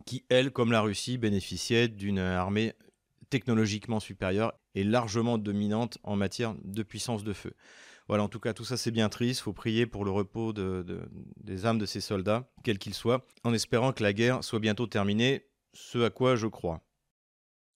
qui, 0.07 0.25
elle, 0.31 0.51
comme 0.51 0.73
la 0.73 0.81
Russie, 0.81 1.19
bénéficiait 1.19 1.89
d'une 1.89 2.21
armée 2.21 2.73
technologiquement 3.29 4.01
supérieure 4.01 4.55
et 4.75 4.83
largement 4.83 5.37
dominante 5.37 5.99
en 6.05 6.17
matière 6.17 6.55
de 6.65 6.83
puissance 6.83 7.23
de 7.23 7.35
feu. 7.35 7.53
Voilà, 8.09 8.23
en 8.23 8.29
tout 8.31 8.41
cas, 8.41 8.55
tout 8.55 8.65
ça 8.65 8.79
c'est 8.79 8.91
bien 8.91 9.11
triste. 9.11 9.41
Il 9.41 9.43
faut 9.43 9.53
prier 9.53 9.85
pour 9.85 10.07
le 10.07 10.11
repos 10.11 10.55
de, 10.55 10.83
de, 10.87 11.03
des 11.45 11.67
âmes 11.67 11.79
de 11.79 11.85
ces 11.85 12.01
soldats, 12.01 12.49
quels 12.65 12.79
qu'ils 12.79 12.95
soient, 12.95 13.27
en 13.45 13.53
espérant 13.53 13.93
que 13.93 14.03
la 14.03 14.15
guerre 14.15 14.43
soit 14.43 14.61
bientôt 14.61 14.87
terminée, 14.87 15.45
ce 15.75 15.99
à 15.99 16.09
quoi 16.09 16.35
je 16.35 16.47
crois. 16.47 16.81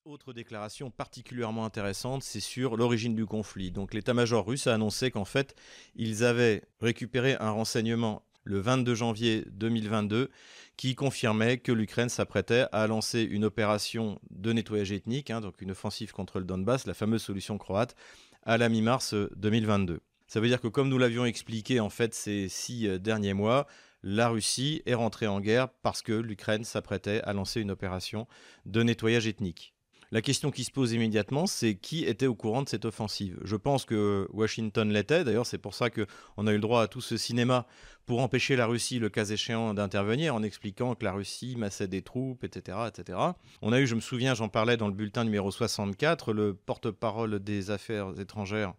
Autre 0.05 0.33
déclaration 0.33 0.89
particulièrement 0.89 1.63
intéressante, 1.63 2.23
c'est 2.23 2.39
sur 2.39 2.75
l'origine 2.75 3.15
du 3.15 3.27
conflit. 3.27 3.69
Donc 3.69 3.93
l'état-major 3.93 4.43
russe 4.47 4.65
a 4.65 4.73
annoncé 4.73 5.11
qu'en 5.11 5.25
fait, 5.25 5.53
ils 5.95 6.23
avaient 6.23 6.63
récupéré 6.79 7.35
un 7.39 7.51
renseignement 7.51 8.23
le 8.43 8.59
22 8.59 8.95
janvier 8.95 9.45
2022 9.51 10.31
qui 10.75 10.95
confirmait 10.95 11.59
que 11.59 11.71
l'Ukraine 11.71 12.09
s'apprêtait 12.09 12.65
à 12.71 12.87
lancer 12.87 13.21
une 13.21 13.45
opération 13.45 14.19
de 14.31 14.51
nettoyage 14.53 14.91
ethnique, 14.91 15.29
hein, 15.29 15.39
donc 15.39 15.61
une 15.61 15.69
offensive 15.69 16.13
contre 16.13 16.39
le 16.39 16.45
Donbass, 16.45 16.87
la 16.87 16.95
fameuse 16.95 17.21
solution 17.21 17.59
croate, 17.59 17.95
à 18.41 18.57
la 18.57 18.69
mi-mars 18.69 19.13
2022. 19.35 19.99
Ça 20.25 20.39
veut 20.39 20.47
dire 20.47 20.61
que 20.61 20.67
comme 20.67 20.89
nous 20.89 20.97
l'avions 20.97 21.25
expliqué 21.25 21.79
en 21.79 21.91
fait 21.91 22.15
ces 22.15 22.49
six 22.49 22.87
derniers 22.99 23.35
mois, 23.35 23.67
la 24.01 24.29
Russie 24.29 24.81
est 24.87 24.95
rentrée 24.95 25.27
en 25.27 25.39
guerre 25.39 25.69
parce 25.69 26.01
que 26.01 26.13
l'Ukraine 26.13 26.63
s'apprêtait 26.63 27.21
à 27.21 27.33
lancer 27.33 27.61
une 27.61 27.69
opération 27.69 28.27
de 28.65 28.81
nettoyage 28.81 29.27
ethnique. 29.27 29.75
La 30.13 30.21
question 30.21 30.51
qui 30.51 30.65
se 30.65 30.71
pose 30.71 30.91
immédiatement, 30.91 31.47
c'est 31.47 31.75
qui 31.75 32.03
était 32.03 32.27
au 32.27 32.35
courant 32.35 32.63
de 32.63 32.67
cette 32.67 32.83
offensive? 32.83 33.39
Je 33.45 33.55
pense 33.55 33.85
que 33.85 34.27
Washington 34.33 34.91
l'était, 34.91 35.23
d'ailleurs 35.23 35.45
c'est 35.45 35.57
pour 35.57 35.73
ça 35.73 35.89
qu'on 35.89 36.47
a 36.47 36.51
eu 36.51 36.55
le 36.55 36.59
droit 36.59 36.81
à 36.81 36.89
tout 36.89 36.99
ce 36.99 37.15
cinéma 37.15 37.65
pour 38.05 38.19
empêcher 38.21 38.57
la 38.57 38.65
Russie, 38.65 38.99
le 38.99 39.07
cas 39.07 39.23
échéant, 39.23 39.73
d'intervenir 39.73 40.35
en 40.35 40.43
expliquant 40.43 40.95
que 40.95 41.05
la 41.05 41.13
Russie 41.13 41.55
massait 41.55 41.87
des 41.87 42.01
troupes, 42.01 42.43
etc. 42.43 42.79
etc. 42.89 43.19
On 43.61 43.71
a 43.71 43.79
eu, 43.79 43.87
je 43.87 43.95
me 43.95 44.01
souviens, 44.01 44.33
j'en 44.33 44.49
parlais 44.49 44.75
dans 44.75 44.89
le 44.89 44.93
bulletin 44.93 45.23
numéro 45.23 45.49
64, 45.49 46.33
le 46.33 46.55
porte-parole 46.55 47.39
des 47.39 47.71
affaires 47.71 48.19
étrangères 48.19 48.73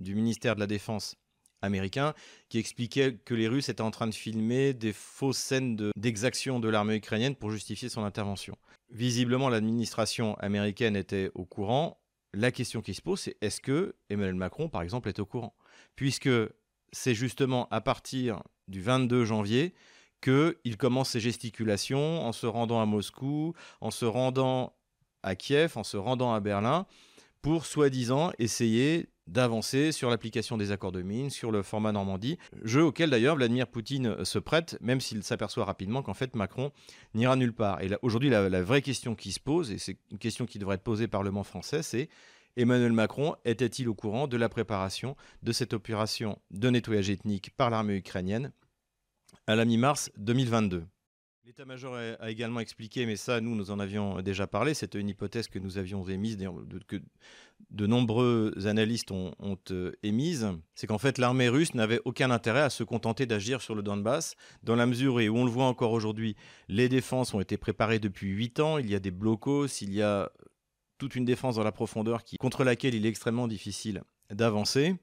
du 0.00 0.16
ministère 0.16 0.56
de 0.56 0.60
la 0.60 0.66
Défense 0.66 1.14
américain 1.62 2.14
qui 2.48 2.58
expliquait 2.58 3.14
que 3.24 3.34
les 3.34 3.48
Russes 3.48 3.68
étaient 3.68 3.80
en 3.80 3.90
train 3.90 4.06
de 4.06 4.14
filmer 4.14 4.74
des 4.74 4.92
fausses 4.92 5.38
scènes 5.38 5.76
d'exaction 5.96 6.60
de, 6.60 6.66
de 6.66 6.70
l'armée 6.70 6.96
ukrainienne 6.96 7.36
pour 7.36 7.50
justifier 7.50 7.88
son 7.88 8.04
intervention. 8.04 8.56
Visiblement, 8.90 9.48
l'administration 9.48 10.34
américaine 10.36 10.96
était 10.96 11.30
au 11.34 11.44
courant. 11.44 11.98
La 12.34 12.50
question 12.50 12.82
qui 12.82 12.94
se 12.94 13.02
pose, 13.02 13.20
c'est 13.20 13.36
est-ce 13.40 13.60
que 13.60 13.94
Emmanuel 14.10 14.34
Macron, 14.34 14.68
par 14.68 14.82
exemple, 14.82 15.08
est 15.08 15.18
au 15.18 15.26
courant? 15.26 15.54
Puisque 15.96 16.30
c'est 16.92 17.14
justement 17.14 17.68
à 17.70 17.80
partir 17.80 18.42
du 18.68 18.82
22 18.82 19.24
janvier 19.24 19.74
qu'il 20.20 20.76
commence 20.76 21.10
ses 21.10 21.20
gesticulations 21.20 22.24
en 22.24 22.32
se 22.32 22.46
rendant 22.46 22.80
à 22.80 22.86
Moscou, 22.86 23.54
en 23.80 23.90
se 23.90 24.04
rendant 24.04 24.76
à 25.22 25.34
Kiev, 25.34 25.72
en 25.76 25.84
se 25.84 25.96
rendant 25.96 26.32
à 26.32 26.40
Berlin, 26.40 26.86
pour 27.42 27.66
soi-disant 27.66 28.32
essayer 28.38 29.08
d'avancer 29.26 29.92
sur 29.92 30.10
l'application 30.10 30.56
des 30.56 30.70
accords 30.70 30.92
de 30.92 31.02
Minsk, 31.02 31.36
sur 31.36 31.50
le 31.50 31.62
format 31.62 31.92
Normandie, 31.92 32.38
jeu 32.62 32.84
auquel 32.84 33.10
d'ailleurs 33.10 33.36
Vladimir 33.36 33.66
Poutine 33.66 34.24
se 34.24 34.38
prête, 34.38 34.76
même 34.80 35.00
s'il 35.00 35.22
s'aperçoit 35.22 35.64
rapidement 35.64 36.02
qu'en 36.02 36.14
fait 36.14 36.36
Macron 36.36 36.72
n'ira 37.14 37.36
nulle 37.36 37.54
part. 37.54 37.80
Et 37.82 37.90
aujourd'hui, 38.02 38.30
la, 38.30 38.48
la, 38.48 38.62
vraie 38.62 38.82
question 38.82 39.14
qui 39.14 39.32
se 39.32 39.40
pose, 39.40 39.70
et 39.70 39.78
c'est 39.78 39.96
une 40.10 40.18
question 40.18 40.46
qui 40.46 40.58
devrait 40.58 40.74
être 40.74 40.82
posée 40.82 41.08
par 41.08 41.22
le 41.22 41.22
Parlement 41.22 41.44
français, 41.44 41.82
c'est 41.82 42.08
Emmanuel 42.56 42.92
Macron 42.92 43.36
était-il 43.44 43.88
au 43.88 43.94
courant 43.94 44.26
de 44.26 44.36
la 44.36 44.48
préparation 44.48 45.16
de 45.42 45.52
cette 45.52 45.72
opération 45.72 46.38
de 46.50 46.68
nettoyage 46.68 47.08
ethnique 47.08 47.56
par 47.56 47.70
l'armée 47.70 47.96
ukrainienne 47.96 48.52
à 49.46 49.56
la 49.56 49.64
mi-mars 49.64 50.10
2022 50.18 50.84
L'état-major 51.52 51.94
a 52.18 52.30
également 52.30 52.60
expliqué, 52.60 53.04
mais 53.04 53.16
ça, 53.16 53.42
nous, 53.42 53.54
nous 53.54 53.70
en 53.70 53.78
avions 53.78 54.22
déjà 54.22 54.46
parlé, 54.46 54.72
c'était 54.72 54.98
une 54.98 55.10
hypothèse 55.10 55.48
que 55.48 55.58
nous 55.58 55.76
avions 55.76 56.02
émise, 56.08 56.38
que 56.88 56.96
de 57.68 57.86
nombreux 57.86 58.54
analystes 58.64 59.10
ont, 59.10 59.34
euh, 59.70 59.92
émise, 60.02 60.48
c'est 60.74 60.86
qu'en 60.86 60.96
fait 60.96 61.18
l'armée 61.18 61.50
russe 61.50 61.74
n'avait 61.74 62.00
aucun 62.06 62.30
intérêt 62.30 62.62
à 62.62 62.70
se 62.70 62.84
contenter 62.84 63.26
d'agir 63.26 63.60
sur 63.60 63.74
le 63.74 63.82
Donbass, 63.82 64.34
dans 64.62 64.76
la 64.76 64.86
mesure 64.86 65.16
où, 65.16 65.36
on 65.36 65.44
le 65.44 65.50
voit 65.50 65.66
encore 65.66 65.92
aujourd'hui, 65.92 66.36
les 66.68 66.88
défenses 66.88 67.34
ont 67.34 67.40
été 67.40 67.58
préparées 67.58 67.98
depuis 67.98 68.30
8 68.30 68.60
ans, 68.60 68.78
il 68.78 68.88
y 68.88 68.94
a 68.94 68.98
des 68.98 69.10
blocos, 69.10 69.66
il 69.82 69.92
y 69.92 70.00
a 70.00 70.32
toute 70.96 71.16
une 71.16 71.26
défense 71.26 71.56
dans 71.56 71.64
la 71.64 71.72
profondeur 71.72 72.24
qui, 72.24 72.38
contre 72.38 72.64
laquelle 72.64 72.94
il 72.94 73.04
est 73.04 73.10
extrêmement 73.10 73.46
difficile 73.46 74.04
d'avancer. 74.30 74.96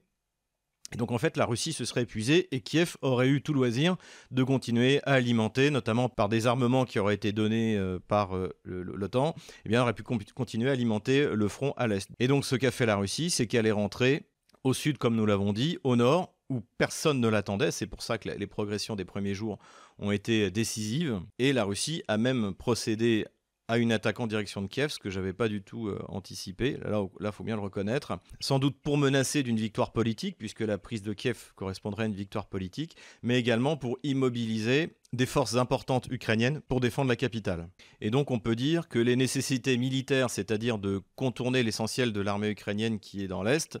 Et 0.92 0.96
donc 0.96 1.12
en 1.12 1.18
fait, 1.18 1.36
la 1.36 1.46
Russie 1.46 1.72
se 1.72 1.84
serait 1.84 2.02
épuisée 2.02 2.48
et 2.54 2.60
Kiev 2.60 2.96
aurait 3.02 3.28
eu 3.28 3.42
tout 3.42 3.52
loisir 3.52 3.96
de 4.30 4.42
continuer 4.42 5.00
à 5.04 5.12
alimenter, 5.12 5.70
notamment 5.70 6.08
par 6.08 6.28
des 6.28 6.46
armements 6.46 6.84
qui 6.84 6.98
auraient 6.98 7.14
été 7.14 7.32
donnés 7.32 7.76
euh, 7.76 7.98
par 8.08 8.36
euh, 8.36 8.52
l'OTAN, 8.64 9.34
eh 9.64 9.68
bien 9.68 9.82
aurait 9.82 9.94
pu 9.94 10.02
continuer 10.02 10.68
à 10.68 10.72
alimenter 10.72 11.28
le 11.32 11.48
front 11.48 11.72
à 11.76 11.86
l'est. 11.86 12.08
Et 12.18 12.26
donc 12.26 12.44
ce 12.44 12.56
qu'a 12.56 12.70
fait 12.70 12.86
la 12.86 12.96
Russie, 12.96 13.30
c'est 13.30 13.46
qu'elle 13.46 13.66
est 13.66 13.72
rentrée 13.72 14.24
au 14.64 14.74
sud, 14.74 14.98
comme 14.98 15.16
nous 15.16 15.26
l'avons 15.26 15.52
dit, 15.52 15.78
au 15.84 15.96
nord, 15.96 16.34
où 16.50 16.60
personne 16.76 17.20
ne 17.20 17.28
l'attendait. 17.28 17.70
C'est 17.70 17.86
pour 17.86 18.02
ça 18.02 18.18
que 18.18 18.28
les 18.28 18.46
progressions 18.46 18.96
des 18.96 19.04
premiers 19.04 19.34
jours 19.34 19.58
ont 19.98 20.10
été 20.10 20.50
décisives. 20.50 21.20
Et 21.38 21.52
la 21.52 21.64
Russie 21.64 22.02
a 22.08 22.18
même 22.18 22.54
procédé 22.54 23.26
à 23.70 23.78
une 23.78 23.92
attaque 23.92 24.18
en 24.18 24.26
direction 24.26 24.62
de 24.62 24.66
Kiev, 24.66 24.90
ce 24.90 24.98
que 24.98 25.10
j'avais 25.10 25.32
pas 25.32 25.46
du 25.46 25.62
tout 25.62 25.86
euh, 25.86 26.02
anticipé. 26.08 26.76
Là, 26.84 27.06
il 27.20 27.32
faut 27.32 27.44
bien 27.44 27.54
le 27.54 27.62
reconnaître. 27.62 28.18
Sans 28.40 28.58
doute 28.58 28.76
pour 28.82 28.98
menacer 28.98 29.44
d'une 29.44 29.58
victoire 29.58 29.92
politique, 29.92 30.36
puisque 30.36 30.62
la 30.62 30.76
prise 30.76 31.02
de 31.02 31.12
Kiev 31.12 31.52
correspondrait 31.54 32.02
à 32.02 32.06
une 32.06 32.14
victoire 32.14 32.46
politique, 32.46 32.96
mais 33.22 33.38
également 33.38 33.76
pour 33.76 33.96
immobiliser 34.02 34.96
des 35.12 35.24
forces 35.24 35.54
importantes 35.54 36.08
ukrainiennes 36.10 36.60
pour 36.62 36.80
défendre 36.80 37.08
la 37.10 37.16
capitale. 37.16 37.68
Et 38.00 38.10
donc 38.10 38.32
on 38.32 38.40
peut 38.40 38.56
dire 38.56 38.88
que 38.88 38.98
les 38.98 39.14
nécessités 39.14 39.76
militaires, 39.76 40.30
c'est-à-dire 40.30 40.78
de 40.78 41.02
contourner 41.14 41.62
l'essentiel 41.62 42.12
de 42.12 42.20
l'armée 42.20 42.50
ukrainienne 42.50 42.98
qui 42.98 43.22
est 43.22 43.28
dans 43.28 43.44
l'Est, 43.44 43.78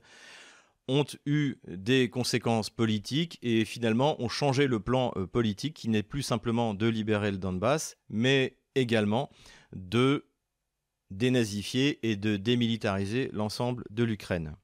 ont 0.86 1.04
eu 1.26 1.56
des 1.66 2.10
conséquences 2.10 2.70
politiques 2.70 3.40
et 3.42 3.64
finalement 3.64 4.22
ont 4.22 4.28
changé 4.28 4.68
le 4.68 4.78
plan 4.78 5.12
euh, 5.16 5.26
politique 5.26 5.74
qui 5.74 5.88
n'est 5.88 6.04
plus 6.04 6.22
simplement 6.22 6.74
de 6.74 6.86
libérer 6.86 7.32
le 7.32 7.38
Donbass, 7.38 7.96
mais 8.08 8.56
également 8.76 9.30
de 9.74 10.26
dénazifier 11.10 11.98
et 12.08 12.16
de 12.16 12.36
démilitariser 12.36 13.30
l'ensemble 13.32 13.84
de 13.90 14.04
l'Ukraine. 14.04 14.56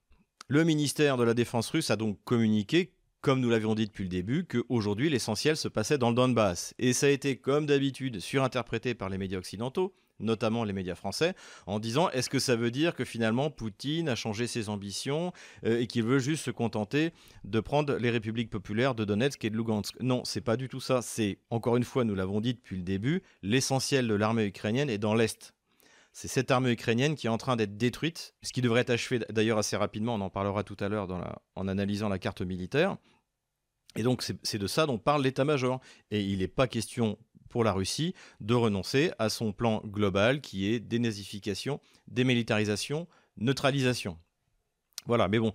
Le 0.48 0.64
ministère 0.64 1.16
de 1.16 1.24
la 1.24 1.34
Défense 1.34 1.70
russe 1.70 1.90
a 1.90 1.96
donc 1.96 2.18
communiqué, 2.24 2.92
comme 3.20 3.40
nous 3.40 3.50
l'avions 3.50 3.74
dit 3.74 3.86
depuis 3.86 4.04
le 4.04 4.10
début, 4.10 4.46
qu'aujourd'hui 4.46 5.10
l'essentiel 5.10 5.56
se 5.56 5.66
passait 5.66 5.98
dans 5.98 6.10
le 6.10 6.14
Donbass. 6.14 6.74
Et 6.78 6.92
ça 6.92 7.06
a 7.06 7.10
été, 7.10 7.36
comme 7.36 7.66
d'habitude, 7.66 8.20
surinterprété 8.20 8.94
par 8.94 9.08
les 9.08 9.18
médias 9.18 9.38
occidentaux, 9.38 9.94
notamment 10.20 10.64
les 10.64 10.72
médias 10.72 10.94
français, 10.94 11.34
en 11.66 11.78
disant 11.78 12.10
est-ce 12.10 12.30
que 12.30 12.38
ça 12.38 12.56
veut 12.56 12.70
dire 12.70 12.94
que 12.94 13.04
finalement 13.04 13.50
Poutine 13.50 14.08
a 14.08 14.14
changé 14.14 14.46
ses 14.46 14.68
ambitions 14.68 15.32
euh, 15.64 15.80
et 15.80 15.86
qu'il 15.86 16.04
veut 16.04 16.18
juste 16.18 16.44
se 16.44 16.50
contenter 16.50 17.12
de 17.44 17.60
prendre 17.60 17.96
les 17.96 18.10
républiques 18.10 18.50
populaires 18.50 18.94
de 18.94 19.04
Donetsk 19.04 19.44
et 19.44 19.50
de 19.50 19.56
Lugansk? 19.56 19.96
Non, 20.00 20.24
c'est 20.24 20.40
pas 20.40 20.56
du 20.56 20.68
tout 20.68 20.80
ça. 20.80 21.02
C'est, 21.02 21.38
encore 21.50 21.76
une 21.76 21.84
fois, 21.84 22.04
nous 22.04 22.14
l'avons 22.14 22.40
dit 22.40 22.54
depuis 22.54 22.76
le 22.76 22.82
début, 22.82 23.22
l'essentiel 23.42 24.08
de 24.08 24.14
l'armée 24.14 24.46
ukrainienne 24.46 24.90
est 24.90 24.98
dans 24.98 25.14
l'Est. 25.14 25.54
C'est 26.12 26.28
cette 26.28 26.50
armée 26.50 26.72
ukrainienne 26.72 27.14
qui 27.14 27.26
est 27.26 27.30
en 27.30 27.36
train 27.36 27.56
d'être 27.56 27.76
détruite, 27.76 28.34
ce 28.42 28.52
qui 28.54 28.62
devrait 28.62 28.80
être 28.80 28.90
achevé 28.90 29.20
d'ailleurs 29.28 29.58
assez 29.58 29.76
rapidement, 29.76 30.14
on 30.14 30.20
en 30.22 30.30
parlera 30.30 30.64
tout 30.64 30.76
à 30.80 30.88
l'heure 30.88 31.06
en 31.56 31.68
analysant 31.68 32.08
la 32.08 32.18
carte 32.18 32.40
militaire. 32.40 32.96
Et 33.96 34.02
donc 34.02 34.22
c'est 34.22 34.58
de 34.58 34.66
ça 34.66 34.86
dont 34.86 34.98
parle 34.98 35.22
l'état-major. 35.22 35.80
Et 36.10 36.22
il 36.22 36.38
n'est 36.38 36.48
pas 36.48 36.68
question 36.68 37.18
pour 37.48 37.64
la 37.64 37.72
Russie 37.72 38.14
de 38.40 38.54
renoncer 38.54 39.12
à 39.18 39.28
son 39.28 39.52
plan 39.52 39.82
global 39.84 40.40
qui 40.40 40.66
est 40.72 40.80
dénazification, 40.80 41.80
démilitarisation, 42.08 43.06
neutralisation. 43.36 44.18
Voilà, 45.06 45.28
mais 45.28 45.38
bon, 45.38 45.52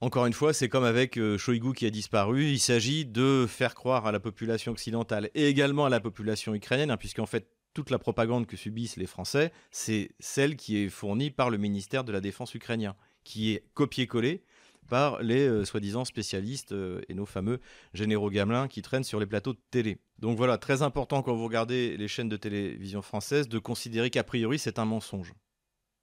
encore 0.00 0.26
une 0.26 0.32
fois, 0.32 0.52
c'est 0.52 0.68
comme 0.68 0.84
avec 0.84 1.16
euh, 1.16 1.38
Shoigu 1.38 1.72
qui 1.72 1.86
a 1.86 1.90
disparu, 1.90 2.44
il 2.44 2.60
s'agit 2.60 3.06
de 3.06 3.46
faire 3.48 3.74
croire 3.74 4.06
à 4.06 4.12
la 4.12 4.20
population 4.20 4.72
occidentale 4.72 5.30
et 5.34 5.48
également 5.48 5.86
à 5.86 5.90
la 5.90 6.00
population 6.00 6.54
ukrainienne, 6.54 6.90
hein, 6.90 6.96
puisqu'en 6.96 7.26
fait, 7.26 7.48
toute 7.72 7.90
la 7.90 7.98
propagande 7.98 8.46
que 8.46 8.56
subissent 8.56 8.96
les 8.96 9.06
Français, 9.06 9.52
c'est 9.70 10.10
celle 10.18 10.56
qui 10.56 10.78
est 10.78 10.88
fournie 10.88 11.30
par 11.30 11.50
le 11.50 11.58
ministère 11.58 12.04
de 12.04 12.12
la 12.12 12.20
Défense 12.20 12.54
ukrainien, 12.54 12.96
qui 13.24 13.52
est 13.52 13.64
copié-collé 13.74 14.44
par 14.86 15.22
les 15.22 15.46
euh, 15.46 15.64
soi-disant 15.64 16.04
spécialistes 16.04 16.72
euh, 16.72 17.00
et 17.08 17.14
nos 17.14 17.26
fameux 17.26 17.60
généraux 17.94 18.30
gamelins 18.30 18.68
qui 18.68 18.82
traînent 18.82 19.04
sur 19.04 19.20
les 19.20 19.26
plateaux 19.26 19.52
de 19.52 19.60
télé. 19.70 19.98
Donc 20.18 20.36
voilà, 20.36 20.58
très 20.58 20.82
important 20.82 21.22
quand 21.22 21.34
vous 21.34 21.44
regardez 21.44 21.96
les 21.96 22.08
chaînes 22.08 22.28
de 22.28 22.36
télévision 22.36 23.02
françaises 23.02 23.48
de 23.48 23.58
considérer 23.58 24.10
qu'a 24.10 24.24
priori 24.24 24.58
c'est 24.58 24.78
un 24.78 24.84
mensonge. 24.84 25.32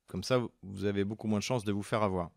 Comme 0.07 0.23
ça, 0.23 0.41
vous 0.61 0.85
avez 0.85 1.03
beaucoup 1.03 1.27
moins 1.27 1.39
de 1.39 1.43
chances 1.43 1.63
de 1.63 1.71
vous 1.71 1.81
faire 1.81 2.03
avoir. 2.03 2.29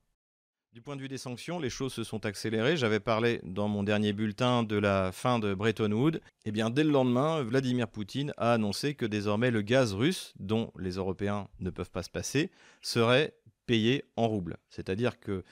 Du 0.77 0.83
point 0.83 0.97
de 0.97 1.01
vue 1.01 1.09
des 1.09 1.17
sanctions, 1.17 1.59
les 1.59 1.71
choses 1.71 1.95
se 1.95 2.05
sont 2.05 2.27
accélérées. 2.27 2.77
J'avais 2.77 3.01
parlé 3.01 3.41
dans 3.45 3.67
mon 3.67 3.83
dernier 3.83 4.13
bulletin 4.13 4.63
de 4.63 4.77
la 4.77 5.11
fin 5.11 5.39
de 5.39 5.55
Bretton 5.55 5.91
Woods. 5.91 6.21
Eh 6.45 6.53
bien, 6.53 6.69
dès 6.69 6.85
le 6.85 6.91
lendemain, 6.91 7.43
Vladimir 7.43 7.89
Poutine 7.89 8.35
a 8.37 8.53
annoncé 8.53 8.95
que 8.95 9.07
désormais 9.07 9.51
le 9.51 9.63
gaz 9.63 9.95
russe, 9.95 10.35
dont 10.39 10.73
les 10.79 10.97
Européens 10.97 11.49
ne 11.61 11.71
peuvent 11.71 11.91
pas 11.91 12.03
se 12.03 12.11
passer, 12.11 12.51
serait 12.83 13.35
payé 13.65 14.05
en 14.17 14.29
roubles. 14.29 14.59
C'est-à-dire 14.69 15.19
que 15.19 15.45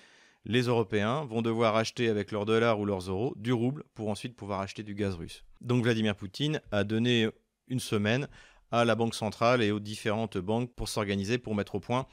les 0.44 0.62
Européens 0.62 1.24
vont 1.24 1.42
devoir 1.42 1.76
acheter 1.76 2.08
avec 2.08 2.30
leurs 2.30 2.44
dollars 2.44 2.78
ou 2.78 2.84
leurs 2.84 3.08
euros 3.10 3.34
du 3.36 3.52
rouble 3.52 3.84
pour 3.94 4.08
ensuite 4.08 4.36
pouvoir 4.36 4.60
acheter 4.60 4.82
du 4.82 4.94
gaz 4.94 5.14
russe. 5.14 5.44
Donc 5.60 5.82
Vladimir 5.82 6.16
Poutine 6.16 6.60
a 6.70 6.84
donné 6.84 7.28
une 7.68 7.80
semaine 7.80 8.28
à 8.70 8.84
la 8.84 8.94
Banque 8.94 9.14
centrale 9.14 9.62
et 9.62 9.70
aux 9.70 9.80
différentes 9.80 10.38
banques 10.38 10.72
pour 10.74 10.88
s'organiser, 10.88 11.38
pour 11.38 11.54
mettre 11.54 11.76
au 11.76 11.80
point 11.80 12.06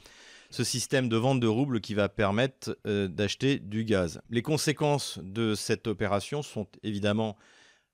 ce 0.50 0.64
système 0.64 1.08
de 1.10 1.16
vente 1.16 1.40
de 1.40 1.48
roubles 1.48 1.80
qui 1.80 1.94
va 1.94 2.10
permettre 2.10 2.78
euh, 2.86 3.08
d'acheter 3.08 3.58
du 3.58 3.86
gaz. 3.86 4.22
Les 4.30 4.42
conséquences 4.42 5.18
de 5.24 5.56
cette 5.56 5.88
opération 5.88 6.42
sont 6.42 6.68
évidemment 6.84 7.38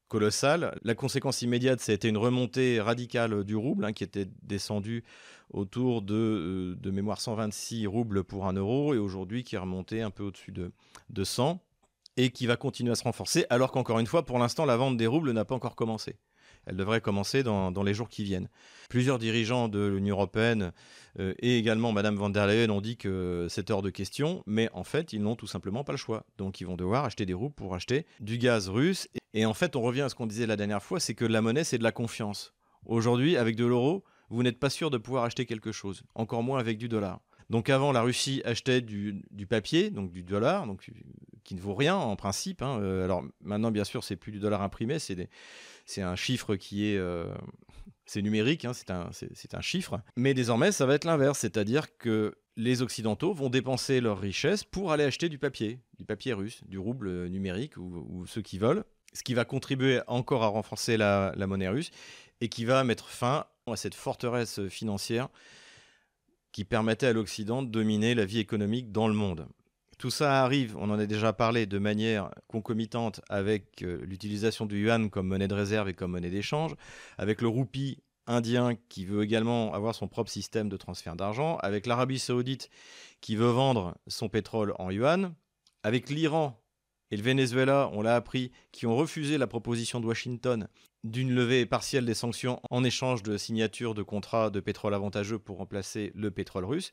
colossales. 0.07 0.77
La 0.83 0.95
conséquence 0.95 1.41
immédiate, 1.41 1.87
été 1.89 2.09
une 2.09 2.17
remontée 2.17 2.79
radicale 2.81 3.43
du 3.43 3.55
rouble, 3.55 3.85
hein, 3.85 3.93
qui 3.93 4.03
était 4.03 4.27
descendu 4.43 5.03
autour 5.51 6.01
de, 6.01 6.15
euh, 6.15 6.75
de 6.75 6.91
mémoire 6.91 7.21
126 7.21 7.87
roubles 7.87 8.23
pour 8.23 8.47
un 8.47 8.53
euro 8.53 8.93
et 8.93 8.97
aujourd'hui 8.97 9.43
qui 9.43 9.55
est 9.55 9.59
remonté 9.59 10.01
un 10.01 10.09
peu 10.09 10.23
au-dessus 10.23 10.51
de, 10.51 10.71
de 11.09 11.23
100 11.23 11.61
et 12.17 12.31
qui 12.31 12.47
va 12.47 12.57
continuer 12.57 12.91
à 12.91 12.95
se 12.95 13.03
renforcer 13.03 13.45
alors 13.49 13.71
qu'encore 13.71 13.99
une 13.99 14.07
fois, 14.07 14.25
pour 14.25 14.39
l'instant, 14.39 14.65
la 14.65 14.75
vente 14.75 14.97
des 14.97 15.07
roubles 15.07 15.31
n'a 15.31 15.45
pas 15.45 15.55
encore 15.55 15.75
commencé. 15.75 16.17
Elle 16.67 16.75
devrait 16.75 17.01
commencer 17.01 17.43
dans, 17.43 17.83
les 17.83 17.93
jours 17.93 18.09
qui 18.09 18.23
viennent. 18.23 18.49
Plusieurs 18.89 19.19
dirigeants 19.19 19.69
de 19.69 19.85
l'Union 19.85 20.15
européenne 20.15 20.73
euh, 21.19 21.33
et 21.39 21.57
également 21.57 21.93
Madame 21.93 22.15
van 22.15 22.29
der 22.29 22.45
Leyen 22.45 22.69
ont 22.69 22.81
dit 22.81 22.97
que 22.97 23.47
c'est 23.49 23.71
hors 23.71 23.81
de 23.81 23.89
question, 23.89 24.43
mais 24.45 24.69
en 24.73 24.83
fait, 24.83 25.13
ils 25.13 25.21
n'ont 25.21 25.35
tout 25.35 25.47
simplement 25.47 25.83
pas 25.83 25.93
le 25.93 25.97
choix. 25.97 26.25
Donc, 26.37 26.59
ils 26.59 26.67
vont 26.67 26.75
devoir 26.75 27.05
acheter 27.05 27.25
des 27.25 27.33
roubles 27.33 27.55
pour 27.55 27.73
acheter 27.73 28.05
du 28.19 28.37
gaz 28.37 28.67
russe. 28.67 29.07
Et 29.33 29.45
en 29.45 29.53
fait, 29.53 29.75
on 29.75 29.81
revient 29.81 30.01
à 30.01 30.09
ce 30.09 30.15
qu'on 30.15 30.27
disait 30.27 30.45
la 30.45 30.57
dernière 30.57 30.83
fois, 30.83 30.99
c'est 30.99 31.13
que 31.13 31.25
la 31.25 31.41
monnaie, 31.41 31.63
c'est 31.63 31.77
de 31.77 31.83
la 31.83 31.93
confiance. 31.93 32.53
Aujourd'hui, 32.85 33.37
avec 33.37 33.55
de 33.55 33.65
l'euro, 33.65 34.03
vous 34.29 34.43
n'êtes 34.43 34.59
pas 34.59 34.69
sûr 34.69 34.89
de 34.89 34.97
pouvoir 34.97 35.23
acheter 35.23 35.45
quelque 35.45 35.71
chose, 35.71 36.03
encore 36.15 36.43
moins 36.43 36.59
avec 36.59 36.77
du 36.77 36.89
dollar. 36.89 37.21
Donc 37.49 37.69
avant, 37.69 37.93
la 37.93 38.01
Russie 38.01 38.41
achetait 38.43 38.81
du, 38.81 39.23
papier, 39.49 39.89
donc 39.89 40.11
du 40.11 40.21
dollar, 40.21 40.67
donc 40.67 40.91
qui 41.43 41.55
ne 41.55 41.61
vaut 41.61 41.75
rien 41.75 41.95
en 41.95 42.15
principe. 42.17 42.61
Hein. 42.61 42.79
Euh, 42.81 43.05
alors 43.05 43.23
maintenant, 43.41 43.71
bien 43.71 43.85
sûr, 43.85 44.03
c'est 44.03 44.17
plus 44.17 44.33
du 44.33 44.39
dollar 44.39 44.61
imprimé, 44.61 44.99
c'est 44.99 45.29
un 45.97 46.15
chiffre 46.15 46.55
qui 46.55 46.87
est 46.87 46.97
euh, 46.97 47.33
c'est 48.05 48.21
numérique, 48.21 48.65
hein, 48.65 48.73
c'est 48.73 48.89
un, 48.91 49.61
chiffre. 49.61 49.99
Mais 50.15 50.33
désormais, 50.33 50.71
ça 50.71 50.85
va 50.85 50.95
être 50.95 51.05
l'inverse, 51.05 51.39
c'est-à-dire 51.39 51.97
que 51.97 52.35
les 52.55 52.81
Occidentaux 52.81 53.33
vont 53.33 53.49
dépenser 53.49 54.01
leurs 54.01 54.19
richesses 54.19 54.63
pour 54.63 54.91
aller 54.91 55.03
acheter 55.03 55.29
du 55.29 55.37
papier, 55.37 55.79
du 55.97 56.05
papier 56.05 56.33
russe, 56.33 56.63
du 56.65 56.77
rouble 56.77 57.27
numérique 57.27 57.77
ou, 57.77 58.25
ceux 58.25 58.41
qui 58.41 58.57
veulent, 58.57 58.83
ce 59.13 59.23
qui 59.23 59.33
va 59.33 59.45
contribuer 59.45 60.01
encore 60.07 60.43
à 60.43 60.47
renforcer 60.47 60.97
la 60.97 61.33
monnaie 61.47 61.67
russe 61.67 61.91
et 62.41 62.49
qui 62.49 62.65
va 62.65 62.83
mettre 62.83 63.09
fin 63.09 63.45
à 63.67 63.75
cette 63.75 63.95
forteresse 63.95 64.67
financière 64.69 65.29
qui 66.51 66.63
permettait 66.63 67.07
à 67.07 67.13
l'Occident 67.13 67.61
de 67.61 67.69
dominer 67.69 68.15
la 68.15 68.25
vie 68.25 68.39
économique 68.39 68.91
dans 68.91 69.07
le 69.07 69.13
monde. 69.13 69.47
Tout 69.97 70.11
ça 70.11 70.43
arrive, 70.43 70.77
on 70.77 70.91
en 70.91 70.99
a 70.99 71.07
déjà 71.07 71.33
parlé, 71.33 71.65
de 71.65 71.79
manière 71.79 72.29
concomitante 72.47 73.21
avec 73.29 73.81
euh, 73.81 73.99
l'utilisation 74.03 74.67
du 74.67 74.83
yuan 74.83 75.09
comme 75.09 75.27
monnaie 75.27 75.47
de 75.47 75.55
réserve 75.55 75.89
et 75.89 75.95
comme 75.95 76.11
monnaie 76.11 76.29
d'échange, 76.29 76.75
avec 77.17 77.41
le 77.41 77.47
roupie 77.47 77.97
indien 78.27 78.75
qui 78.89 79.05
veut 79.05 79.23
également 79.23 79.73
avoir 79.73 79.95
son 79.95 80.07
propre 80.07 80.29
système 80.29 80.69
de 80.69 80.77
transfert 80.77 81.15
d'argent, 81.15 81.57
avec 81.57 81.87
l'Arabie 81.87 82.19
saoudite 82.19 82.69
qui 83.21 83.35
veut 83.35 83.49
vendre 83.49 83.97
son 84.05 84.29
pétrole 84.29 84.75
en 84.77 84.91
yuan, 84.91 85.33
avec 85.81 86.11
l'Iran 86.11 86.61
et 87.09 87.17
le 87.17 87.23
Venezuela, 87.23 87.89
on 87.93 88.01
l'a 88.01 88.15
appris, 88.15 88.51
qui 88.71 88.85
ont 88.85 88.95
refusé 88.95 89.37
la 89.37 89.47
proposition 89.47 89.99
de 89.99 90.05
Washington 90.05 90.67
d'une 91.03 91.33
levée 91.33 91.65
partielle 91.65 92.05
des 92.05 92.13
sanctions 92.13 92.59
en 92.69 92.83
échange 92.83 93.23
de 93.23 93.37
signature 93.37 93.95
de 93.95 94.03
contrats 94.03 94.49
de 94.49 94.59
pétrole 94.59 94.93
avantageux 94.93 95.39
pour 95.39 95.57
remplacer 95.57 96.11
le 96.15 96.31
pétrole 96.31 96.65
russe, 96.65 96.91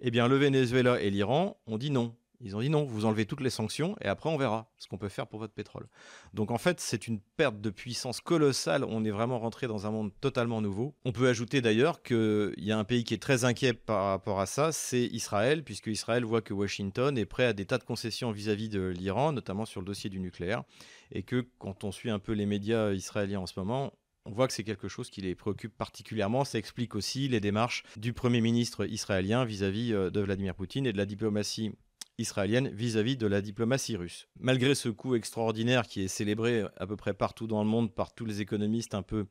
eh 0.00 0.10
bien 0.10 0.28
le 0.28 0.36
Venezuela 0.36 1.00
et 1.00 1.10
l'Iran 1.10 1.56
ont 1.66 1.78
dit 1.78 1.90
non. 1.90 2.14
Ils 2.40 2.56
ont 2.56 2.60
dit 2.60 2.70
non, 2.70 2.84
vous 2.84 3.04
enlevez 3.04 3.26
toutes 3.26 3.40
les 3.40 3.50
sanctions 3.50 3.96
et 4.00 4.06
après 4.06 4.28
on 4.28 4.36
verra 4.36 4.70
ce 4.78 4.88
qu'on 4.88 4.98
peut 4.98 5.08
faire 5.08 5.26
pour 5.26 5.38
votre 5.38 5.52
pétrole. 5.52 5.88
Donc 6.32 6.50
en 6.50 6.58
fait, 6.58 6.80
c'est 6.80 7.06
une 7.06 7.20
perte 7.20 7.60
de 7.60 7.70
puissance 7.70 8.20
colossale. 8.20 8.84
On 8.84 9.04
est 9.04 9.10
vraiment 9.10 9.38
rentré 9.38 9.66
dans 9.66 9.86
un 9.86 9.90
monde 9.90 10.12
totalement 10.20 10.60
nouveau. 10.60 10.94
On 11.04 11.12
peut 11.12 11.28
ajouter 11.28 11.60
d'ailleurs 11.60 12.02
qu'il 12.02 12.54
y 12.58 12.72
a 12.72 12.78
un 12.78 12.84
pays 12.84 13.04
qui 13.04 13.14
est 13.14 13.22
très 13.22 13.44
inquiet 13.44 13.72
par 13.72 14.06
rapport 14.06 14.40
à 14.40 14.46
ça, 14.46 14.72
c'est 14.72 15.04
Israël, 15.06 15.64
puisque 15.64 15.86
Israël 15.86 16.24
voit 16.24 16.42
que 16.42 16.54
Washington 16.54 17.16
est 17.16 17.26
prêt 17.26 17.44
à 17.46 17.52
des 17.52 17.66
tas 17.66 17.78
de 17.78 17.84
concessions 17.84 18.30
vis-à-vis 18.30 18.68
de 18.68 18.88
l'Iran, 18.88 19.32
notamment 19.32 19.64
sur 19.64 19.80
le 19.80 19.86
dossier 19.86 20.10
du 20.10 20.20
nucléaire, 20.20 20.64
et 21.12 21.22
que 21.22 21.46
quand 21.58 21.84
on 21.84 21.92
suit 21.92 22.10
un 22.10 22.18
peu 22.18 22.32
les 22.32 22.46
médias 22.46 22.92
israéliens 22.92 23.40
en 23.40 23.46
ce 23.46 23.58
moment, 23.58 23.92
on 24.26 24.32
voit 24.32 24.46
que 24.46 24.54
c'est 24.54 24.64
quelque 24.64 24.88
chose 24.88 25.10
qui 25.10 25.20
les 25.20 25.34
préoccupe 25.34 25.76
particulièrement. 25.76 26.44
Ça 26.44 26.58
explique 26.58 26.94
aussi 26.94 27.28
les 27.28 27.40
démarches 27.40 27.84
du 27.96 28.14
Premier 28.14 28.40
ministre 28.40 28.86
israélien 28.86 29.44
vis-à-vis 29.44 29.90
-vis 29.90 29.94
euh, 29.94 30.10
de 30.10 30.20
Vladimir 30.20 30.54
Poutine 30.54 30.86
et 30.86 30.92
de 30.92 30.96
la 30.96 31.04
diplomatie 31.04 31.72
israélienne 32.18 32.68
vis-à-vis 32.68 33.16
de 33.16 33.26
la 33.26 33.40
diplomatie 33.40 33.96
russe. 33.96 34.28
Malgré 34.38 34.74
ce 34.74 34.88
coup 34.88 35.14
extraordinaire 35.14 35.86
qui 35.86 36.02
est 36.02 36.08
célébré 36.08 36.64
à 36.76 36.86
peu 36.86 36.96
près 36.96 37.14
partout 37.14 37.46
dans 37.46 37.62
le 37.62 37.68
monde 37.68 37.92
par 37.92 38.12
tous 38.14 38.24
les 38.24 38.40
économistes 38.40 38.94
un 38.94 39.02
peu 39.02 39.26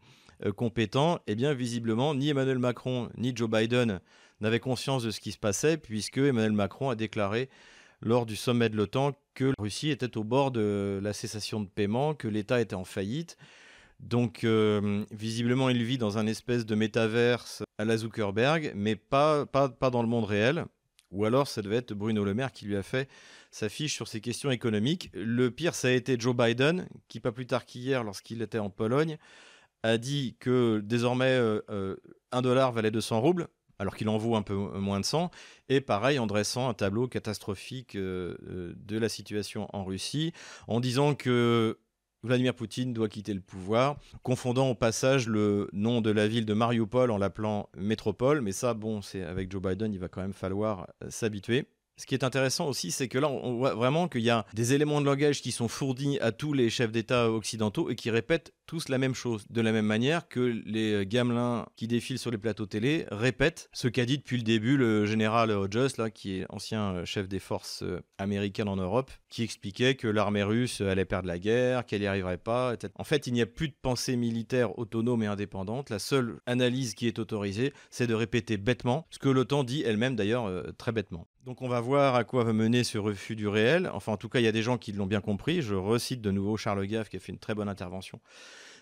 euh, 0.45 0.51
compétents, 0.51 1.19
eh 1.27 1.35
bien 1.35 1.53
visiblement 1.53 2.13
ni 2.15 2.29
Emmanuel 2.29 2.59
Macron 2.59 3.09
ni 3.17 3.35
Joe 3.35 3.49
Biden 3.49 3.99
n'avaient 4.41 4.59
conscience 4.59 5.03
de 5.03 5.11
ce 5.11 5.19
qui 5.19 5.31
se 5.31 5.37
passait 5.37 5.77
puisque 5.77 6.17
Emmanuel 6.17 6.51
Macron 6.51 6.89
a 6.89 6.95
déclaré 6.95 7.49
lors 8.01 8.25
du 8.25 8.35
sommet 8.35 8.69
de 8.69 8.75
l'OTAN 8.75 9.13
que 9.33 9.45
la 9.45 9.53
Russie 9.57 9.89
était 9.89 10.17
au 10.17 10.23
bord 10.23 10.51
de 10.51 10.99
la 11.01 11.13
cessation 11.13 11.61
de 11.61 11.67
paiement, 11.67 12.13
que 12.13 12.27
l'État 12.27 12.59
était 12.59 12.75
en 12.75 12.83
faillite. 12.83 13.37
Donc, 13.99 14.43
euh, 14.43 15.05
visiblement, 15.11 15.69
il 15.69 15.81
vit 15.83 15.97
dans 15.97 16.17
un 16.17 16.27
espèce 16.27 16.65
de 16.65 16.75
métaverse 16.75 17.63
à 17.77 17.85
la 17.85 17.95
Zuckerberg, 17.95 18.73
mais 18.75 18.95
pas, 18.97 19.45
pas, 19.45 19.69
pas 19.69 19.89
dans 19.89 20.01
le 20.01 20.09
monde 20.09 20.25
réel. 20.25 20.65
Ou 21.13 21.25
alors, 21.25 21.47
ça 21.47 21.61
devait 21.61 21.77
être 21.77 21.93
Bruno 21.93 22.23
Le 22.25 22.33
Maire 22.33 22.51
qui 22.51 22.65
lui 22.65 22.75
a 22.75 22.83
fait 22.83 23.07
sa 23.51 23.69
fiche 23.69 23.93
sur 23.93 24.07
ces 24.07 24.19
questions 24.19 24.51
économiques. 24.51 25.09
Le 25.13 25.51
pire, 25.51 25.75
ça 25.75 25.87
a 25.87 25.91
été 25.91 26.19
Joe 26.19 26.35
Biden, 26.35 26.87
qui, 27.07 27.19
pas 27.19 27.31
plus 27.31 27.45
tard 27.45 27.65
qu'hier, 27.65 28.03
lorsqu'il 28.03 28.41
était 28.41 28.59
en 28.59 28.69
Pologne, 28.69 29.17
a 29.83 29.97
dit 29.97 30.35
que 30.39 30.81
désormais, 30.83 31.25
euh, 31.31 31.61
euh, 31.69 31.95
un 32.31 32.41
dollar 32.41 32.71
valait 32.71 32.91
200 32.91 33.21
roubles, 33.21 33.47
alors 33.77 33.95
qu'il 33.95 34.09
en 34.09 34.17
vaut 34.17 34.35
un 34.35 34.41
peu 34.41 34.55
moins 34.55 34.99
de 34.99 35.05
100. 35.05 35.29
Et 35.69 35.81
pareil, 35.81 36.17
en 36.17 36.25
dressant 36.25 36.67
un 36.67 36.73
tableau 36.73 37.07
catastrophique 37.07 37.95
de 37.95 38.75
la 38.89 39.09
situation 39.09 39.67
en 39.73 39.83
Russie, 39.83 40.33
en 40.67 40.79
disant 40.79 41.15
que 41.15 41.79
Vladimir 42.23 42.53
Poutine 42.53 42.93
doit 42.93 43.09
quitter 43.09 43.33
le 43.33 43.41
pouvoir, 43.41 43.97
confondant 44.23 44.69
au 44.69 44.75
passage 44.75 45.27
le 45.27 45.69
nom 45.73 46.01
de 46.01 46.09
la 46.09 46.27
ville 46.27 46.45
de 46.45 46.53
Mariupol 46.53 47.11
en 47.11 47.17
l'appelant 47.17 47.69
métropole. 47.77 48.41
Mais 48.41 48.53
ça, 48.53 48.73
bon, 48.73 49.01
c'est 49.01 49.23
avec 49.23 49.51
Joe 49.51 49.61
Biden, 49.61 49.93
il 49.93 49.99
va 49.99 50.07
quand 50.07 50.21
même 50.21 50.33
falloir 50.33 50.87
euh, 51.03 51.09
s'habituer. 51.09 51.67
Ce 51.95 52.07
qui 52.07 52.15
est 52.15 52.23
intéressant 52.23 52.67
aussi, 52.67 52.89
c'est 52.89 53.07
que 53.07 53.19
là, 53.19 53.29
on 53.29 53.53
voit 53.53 53.75
vraiment 53.75 54.07
qu'il 54.07 54.21
y 54.21 54.31
a 54.31 54.47
des 54.53 54.73
éléments 54.73 54.99
de 54.99 55.05
langage 55.05 55.43
qui 55.43 55.51
sont 55.51 55.67
fournis 55.67 56.17
à 56.21 56.31
tous 56.31 56.51
les 56.51 56.71
chefs 56.71 56.91
d'État 56.91 57.29
occidentaux 57.29 57.91
et 57.91 57.95
qui 57.95 58.09
répètent 58.09 58.51
tous 58.65 58.89
la 58.89 58.97
même 58.97 59.13
chose, 59.13 59.45
de 59.51 59.61
la 59.61 59.71
même 59.71 59.85
manière 59.85 60.27
que 60.27 60.39
les 60.39 60.93
euh, 60.93 61.03
gamelins 61.05 61.67
qui 61.75 61.87
défilent 61.87 62.17
sur 62.17 62.31
les 62.31 62.39
plateaux 62.39 62.65
télé 62.65 63.05
répètent 63.11 63.69
ce 63.73 63.87
qu'a 63.87 64.05
dit 64.05 64.17
depuis 64.17 64.37
le 64.37 64.43
début 64.43 64.75
le 64.75 65.05
général 65.05 65.51
Hodges, 65.51 65.97
là, 65.97 66.09
qui 66.09 66.39
est 66.39 66.45
ancien 66.49 66.95
euh, 66.95 67.05
chef 67.05 67.27
des 67.27 67.39
forces 67.39 67.83
américaines 68.17 68.69
en 68.69 68.77
Europe, 68.77 69.11
qui 69.33 69.41
expliquait 69.41 69.95
que 69.95 70.07
l'armée 70.07 70.43
russe 70.43 70.79
allait 70.79 71.05
perdre 71.05 71.27
la 71.27 71.39
guerre, 71.39 71.87
qu'elle 71.87 72.01
n'y 72.01 72.07
arriverait 72.07 72.37
pas. 72.37 72.75
En 72.95 73.03
fait, 73.03 73.25
il 73.25 73.33
n'y 73.33 73.41
a 73.41 73.47
plus 73.47 73.67
de 73.67 73.73
pensée 73.81 74.15
militaire 74.15 74.77
autonome 74.77 75.23
et 75.23 75.25
indépendante. 75.25 75.89
La 75.89 75.97
seule 75.97 76.39
analyse 76.45 76.93
qui 76.93 77.07
est 77.07 77.17
autorisée, 77.17 77.73
c'est 77.89 78.05
de 78.05 78.13
répéter 78.13 78.57
bêtement 78.57 79.07
ce 79.09 79.17
que 79.17 79.29
l'OTAN 79.29 79.63
dit 79.63 79.81
elle-même 79.81 80.15
d'ailleurs 80.15 80.51
très 80.77 80.91
bêtement. 80.91 81.25
Donc 81.45 81.63
on 81.63 81.67
va 81.67 81.81
voir 81.81 82.13
à 82.13 82.23
quoi 82.23 82.43
va 82.43 82.53
mener 82.53 82.83
ce 82.83 82.99
refus 82.99 83.35
du 83.35 83.47
réel. 83.47 83.89
Enfin, 83.91 84.11
en 84.11 84.17
tout 84.17 84.29
cas, 84.29 84.39
il 84.39 84.43
y 84.43 84.47
a 84.47 84.51
des 84.51 84.61
gens 84.61 84.77
qui 84.77 84.91
l'ont 84.91 85.07
bien 85.07 85.19
compris. 85.19 85.63
Je 85.63 85.73
recite 85.73 86.21
de 86.21 86.29
nouveau 86.29 86.55
Charles 86.55 86.85
Gaff 86.85 87.09
qui 87.09 87.17
a 87.17 87.19
fait 87.19 87.31
une 87.31 87.39
très 87.39 87.55
bonne 87.55 87.69
intervention 87.69 88.21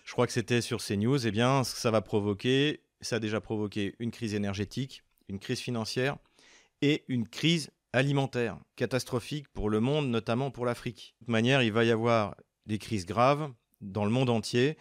je 0.04 0.12
crois 0.12 0.26
que 0.26 0.32
c'était 0.32 0.60
sur 0.60 0.82
CNews, 0.82 1.26
eh 1.26 1.30
bien, 1.30 1.64
ça 1.64 1.90
va 1.90 2.00
provoquer, 2.00 2.80
ça 3.00 3.16
a 3.16 3.18
déjà 3.18 3.40
provoqué 3.40 3.94
une 3.98 4.10
crise 4.10 4.34
énergétique, 4.34 5.02
une 5.28 5.38
crise 5.38 5.60
financière 5.60 6.16
et 6.80 7.04
une 7.08 7.28
crise 7.28 7.70
alimentaire 7.92 8.58
catastrophique 8.76 9.48
pour 9.52 9.70
le 9.70 9.80
monde, 9.80 10.08
notamment 10.08 10.50
pour 10.50 10.66
l'Afrique. 10.66 11.14
De 11.20 11.26
toute 11.26 11.32
manière, 11.32 11.62
il 11.62 11.72
va 11.72 11.84
y 11.84 11.90
avoir 11.90 12.34
des 12.66 12.78
crises 12.78 13.06
graves 13.06 13.52
dans 13.80 14.04
le 14.04 14.10
monde 14.10 14.30
entier, 14.30 14.76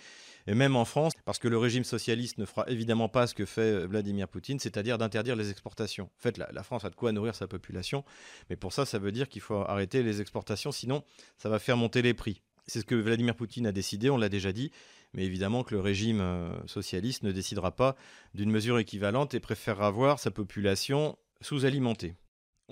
et 0.47 0.53
même 0.53 0.75
en 0.75 0.85
France, 0.85 1.13
parce 1.25 1.39
que 1.39 1.47
le 1.47 1.57
régime 1.57 1.83
socialiste 1.83 2.37
ne 2.37 2.45
fera 2.45 2.65
évidemment 2.67 3.09
pas 3.09 3.27
ce 3.27 3.33
que 3.33 3.45
fait 3.45 3.85
Vladimir 3.85 4.27
Poutine, 4.27 4.59
c'est-à-dire 4.59 4.97
d'interdire 4.97 5.35
les 5.35 5.49
exportations. 5.49 6.05
En 6.05 6.21
fait, 6.21 6.37
la, 6.37 6.49
la, 6.51 6.63
France 6.63 6.85
a 6.85 6.89
de 6.89 6.95
quoi 6.95 7.11
nourrir 7.11 7.35
sa 7.35 7.47
population, 7.47 8.03
mais 8.49 8.55
pour 8.55 8.73
ça, 8.73 8.85
ça 8.85 8.99
veut 8.99 9.11
dire 9.11 9.27
qu'il 9.27 9.41
faut 9.41 9.55
arrêter 9.55 10.03
les 10.03 10.21
exportations, 10.21 10.71
sinon 10.71 11.03
ça 11.37 11.49
va 11.49 11.59
faire 11.59 11.77
monter 11.77 12.01
les 12.01 12.13
prix. 12.13 12.41
C'est 12.67 12.79
ce 12.79 12.85
que 12.85 12.95
Vladimir 12.95 13.35
Poutine 13.35 13.65
a 13.67 13.71
décidé, 13.71 14.09
on 14.09 14.17
l'a 14.17 14.29
déjà 14.29 14.53
dit, 14.53 14.71
mais 15.13 15.25
évidemment 15.25 15.63
que 15.63 15.75
le 15.75 15.81
régime 15.81 16.21
euh, 16.21 16.51
socialiste 16.67 17.23
ne 17.23 17.31
décidera 17.31 17.75
pas 17.75 17.95
d'une 18.33 18.51
mesure 18.51 18.79
équivalente 18.79 19.33
et 19.33 19.39
préférera 19.39 19.89
voir 19.91 20.19
sa 20.19 20.31
population 20.31 21.17
sous-alimentée. 21.41 22.15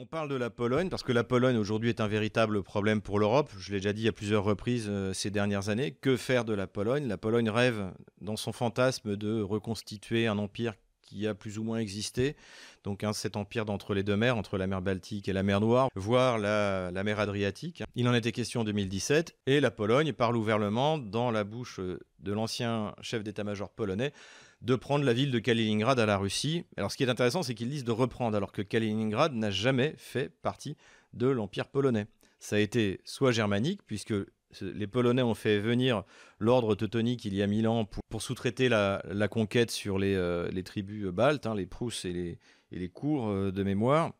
On 0.01 0.05
parle 0.05 0.29
de 0.29 0.35
la 0.35 0.49
Pologne 0.49 0.87
parce 0.87 1.03
que 1.03 1.11
la 1.11 1.25
Pologne 1.25 1.57
aujourd'hui 1.57 1.89
est 1.89 1.99
un 1.99 2.07
véritable 2.07 2.63
problème 2.63 3.01
pour 3.01 3.19
l'Europe. 3.19 3.51
Je 3.59 3.73
l'ai 3.73 3.79
déjà 3.79 3.91
dit 3.91 4.07
à 4.07 4.13
plusieurs 4.13 4.45
reprises 4.45 4.87
euh, 4.87 5.11
ces 5.11 5.29
dernières 5.29 5.67
années. 5.67 5.91
Que 5.91 6.15
faire 6.15 6.45
de 6.45 6.53
la 6.53 6.67
Pologne? 6.67 7.05
La 7.05 7.17
Pologne 7.17 7.49
rêve 7.49 7.91
dans 8.21 8.37
son 8.37 8.53
fantasme 8.53 9.17
de 9.17 9.41
reconstituer 9.41 10.25
un 10.25 10.37
empire 10.37 10.75
qui 11.01 11.27
a 11.27 11.35
plus 11.35 11.57
ou 11.57 11.65
moins 11.65 11.79
existé. 11.79 12.37
Donc 12.85 13.03
cet 13.11 13.35
empire 13.35 13.65
d'entre 13.65 13.93
les 13.93 14.03
deux 14.03 14.15
mers, 14.15 14.37
entre 14.37 14.57
la 14.57 14.67
mer 14.67 14.81
Baltique 14.81 15.27
et 15.27 15.33
la 15.33 15.43
mer 15.43 15.59
Noire, 15.59 15.89
voire 15.95 16.37
la, 16.37 16.91
mer 17.03 17.19
Adriatique. 17.19 17.83
Il 17.95 18.07
en 18.07 18.13
était 18.13 18.31
question 18.31 18.61
en 18.61 18.63
2017 18.63 19.35
et 19.47 19.59
la 19.59 19.69
Pologne 19.69 20.13
parle 20.13 20.37
ouvertement 20.37 20.97
dans 20.97 21.29
la 21.29 21.43
bouche 21.43 21.81
de 22.19 22.31
l'ancien 22.31 22.95
chef 23.01 23.21
d'état-major 23.21 23.69
polonais 23.69 24.13
de 24.61 24.75
prendre 24.75 25.05
la 25.05 25.13
ville 25.13 25.31
de 25.31 25.39
Kaliningrad 25.39 25.99
à 25.99 26.05
la 26.05 26.17
Russie. 26.17 26.65
Alors 26.77 26.91
ce 26.91 26.97
qui 26.97 27.03
est 27.03 27.09
intéressant, 27.09 27.43
c'est 27.43 27.53
qu'ils 27.53 27.69
disent 27.69 27.83
de 27.85 27.91
reprendre, 27.91 28.35
alors 28.35 28.51
que 28.51 28.61
Kaliningrad 28.61 29.33
n'a 29.33 29.51
jamais 29.51 29.95
fait 29.97 30.29
partie 30.41 30.75
de 31.13 31.27
l'Empire 31.27 31.67
polonais. 31.67 32.07
Ça 32.39 32.55
a 32.57 32.59
été 32.59 33.01
soit 33.03 33.31
germanique, 33.31 33.81
puisque 33.85 34.13
les 34.61 34.87
Polonais 34.87 35.21
ont 35.21 35.35
fait 35.35 35.59
venir 35.59 36.03
l'ordre 36.39 36.75
teutonique 36.75 37.25
il 37.25 37.35
y 37.35 37.41
a 37.41 37.47
mille 37.47 37.67
ans 37.67 37.85
pour, 37.85 38.21
sous-traiter 38.21 38.69
la, 38.69 39.27
conquête 39.29 39.71
sur 39.71 39.99
les, 39.99 40.15
euh, 40.15 40.49
tribus 40.63 41.05
baltes, 41.07 41.45
hein, 41.45 41.55
les 41.55 41.65
Prousses 41.65 42.05
et 42.05 42.13
les, 42.13 42.39
et 42.71 42.89
cours 42.89 43.29
euh, 43.29 43.51
de 43.51 43.63
mémoire. 43.63 44.13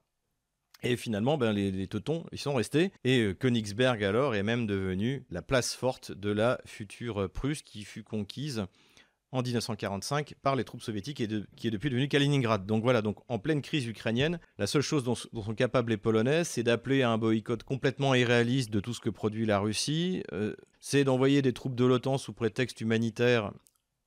Et 0.82 0.95
finalement, 0.95 1.38
ben, 1.38 1.52
les, 1.52 1.88
Teutons, 1.88 2.25
ils 2.32 2.38
sont 2.38 2.54
restés. 2.54 2.91
Et 3.04 3.19
euh, 3.21 3.34
Königsberg, 3.34 4.04
alors, 4.04 4.36
est 4.36 4.43
même 4.43 4.65
devenu 4.65 5.25
la 5.30 5.41
place 5.41 5.73
forte 5.73 6.12
de 6.12 6.30
la 6.30 6.62
future 6.65 7.30
Prusse 7.30 7.63
qui 7.63 7.84
fut 7.84 8.04
conquise 8.04 8.65
en 9.32 9.42
1945 9.42 10.36
par 10.42 10.56
les 10.56 10.63
troupes 10.63 10.82
soviétiques 10.82 11.22
et 11.22 11.28
qui 11.56 11.68
est 11.68 11.72
depuis 11.72 11.89
devenu 11.89 12.08
Kaliningrad. 12.08 12.65
Donc 12.65 12.84
voilà, 12.84 13.02
donc 13.02 13.18
en 13.28 13.39
pleine 13.39 13.62
crise 13.62 13.86
ukrainienne, 13.88 14.39
la 14.58 14.68
seule 14.68 14.82
chose 14.82 15.04
dont, 15.04 15.15
sont 15.15 15.30
capables 15.56 15.92
les 15.92 15.98
Polonais, 15.98 16.44
c'est 16.44 16.63
d'appeler 16.63 17.04
à 17.04 17.12
un 17.12 17.18
boycott 17.18 17.63
complètement 17.63 18.15
irréaliste 18.15 18.72
de 18.72 18.80
tout 18.80 18.94
ce 18.94 19.00
que 19.00 19.10
produit 19.10 19.46
la 19.46 19.60
Russie, 19.60 20.24
euh, 20.34 20.56
c'est 20.80 21.04
d'envoyer 21.04 21.42
des 21.42 21.54
troupes 21.54 21.76
de 21.76 21.86
l'OTAN 21.86 22.18
sous 22.18 22.34
prétexte 22.34 22.82
humanitaire 22.82 23.52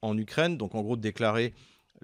en 0.00 0.16
Ukraine, 0.18 0.56
donc 0.56 0.74
en 0.74 0.82
gros 0.82 0.96
de 0.96 1.02
déclarer 1.02 1.54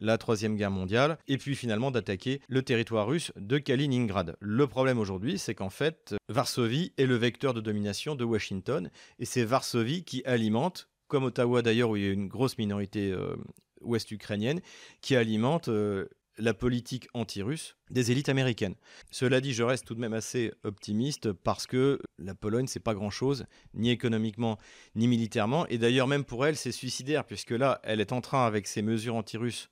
la 0.01 0.17
Troisième 0.17 0.57
Guerre 0.57 0.71
mondiale, 0.71 1.19
et 1.27 1.39
puis 1.39 1.57
finalement 1.57 1.91
d'attaquer 1.91 2.41
le 2.49 2.63
territoire 2.63 3.09
russe 3.09 3.33
de 3.37 3.59
Kaliningrad. 3.59 4.37
Le 4.41 4.67
problème 4.67 4.99
aujourd'hui, 4.99 5.39
c'est 5.39 5.57
qu'en 5.57 5.71
fait, 5.71 6.15
Varsovie 6.29 6.93
est 6.99 7.07
le 7.07 7.17
vecteur 7.17 7.53
de 7.53 7.61
domination 7.61 8.15
de 8.15 8.25
Washington, 8.25 8.91
et 9.19 9.25
c'est 9.25 9.45
Varsovie 9.45 10.05
qui 10.05 10.23
alimente 10.25 10.89
comme 11.09 11.25
Ottawa 11.25 11.63
d'ailleurs, 11.63 11.91
où 11.91 11.97
il 11.97 12.05
y 12.05 12.09
a 12.09 12.13
une 12.13 12.29
grosse 12.29 12.59
minorité 12.59 13.11
euh, 13.11 13.37
ouest 13.81 14.11
ukrainienne, 14.11 14.61
qui 15.01 15.17
alimente 15.17 15.69
euh, 15.69 16.07
la 16.39 16.55
politique 16.55 17.09
anti-russe 17.15 17.77
des 17.91 18.13
élites 18.13 18.29
américaines. 18.29 18.75
Cela 19.11 19.41
dit, 19.41 19.53
je 19.53 19.63
reste 19.63 19.87
tout 19.87 19.95
de 19.95 20.01
même 20.01 20.13
assez 20.13 20.53
optimiste 20.63 21.33
parce 21.33 21.67
que 21.67 22.01
la 22.19 22.35
Pologne, 22.35 22.67
c'est 22.69 22.81
pas 22.81 22.95
grand-chose, 22.95 23.47
ni 23.75 23.91
économiquement, 23.91 24.59
ni 24.95 25.09
militairement. 25.09 25.67
Et 25.67 25.79
d'ailleurs, 25.79 26.07
même 26.07 26.25
pour 26.25 26.47
elle, 26.47 26.57
c'est 26.57 26.73
suicidaire, 26.73 27.25
puisque 27.25 27.51
là, 27.51 27.81
elle 27.83 28.01
est 28.01 28.13
en 28.13 28.21
train, 28.21 28.47
avec 28.47 28.67
ces 28.67 28.83
mesures 28.83 29.17
anti-russes 29.17 29.71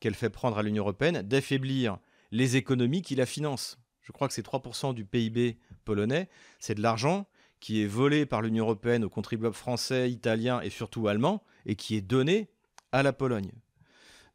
qu'elle 0.00 0.14
fait 0.14 0.30
prendre 0.30 0.58
à 0.58 0.62
l'Union 0.62 0.84
européenne, 0.84 1.22
d'affaiblir 1.22 1.98
les 2.30 2.56
économies 2.56 3.02
qui 3.02 3.14
la 3.14 3.26
financent. 3.26 3.78
Je 4.00 4.10
crois 4.10 4.26
que 4.26 4.34
c'est 4.34 4.46
3% 4.46 4.94
du 4.94 5.04
PIB 5.04 5.58
polonais. 5.84 6.28
C'est 6.58 6.74
de 6.74 6.82
l'argent 6.82 7.26
qui 7.62 7.80
est 7.80 7.86
volé 7.86 8.26
par 8.26 8.42
l'Union 8.42 8.64
européenne 8.64 9.04
aux 9.04 9.08
contribuables 9.08 9.54
français, 9.54 10.10
italiens 10.10 10.60
et 10.62 10.68
surtout 10.68 11.06
allemands, 11.06 11.44
et 11.64 11.76
qui 11.76 11.94
est 11.94 12.00
donné 12.00 12.50
à 12.90 13.04
la 13.04 13.12
Pologne. 13.12 13.52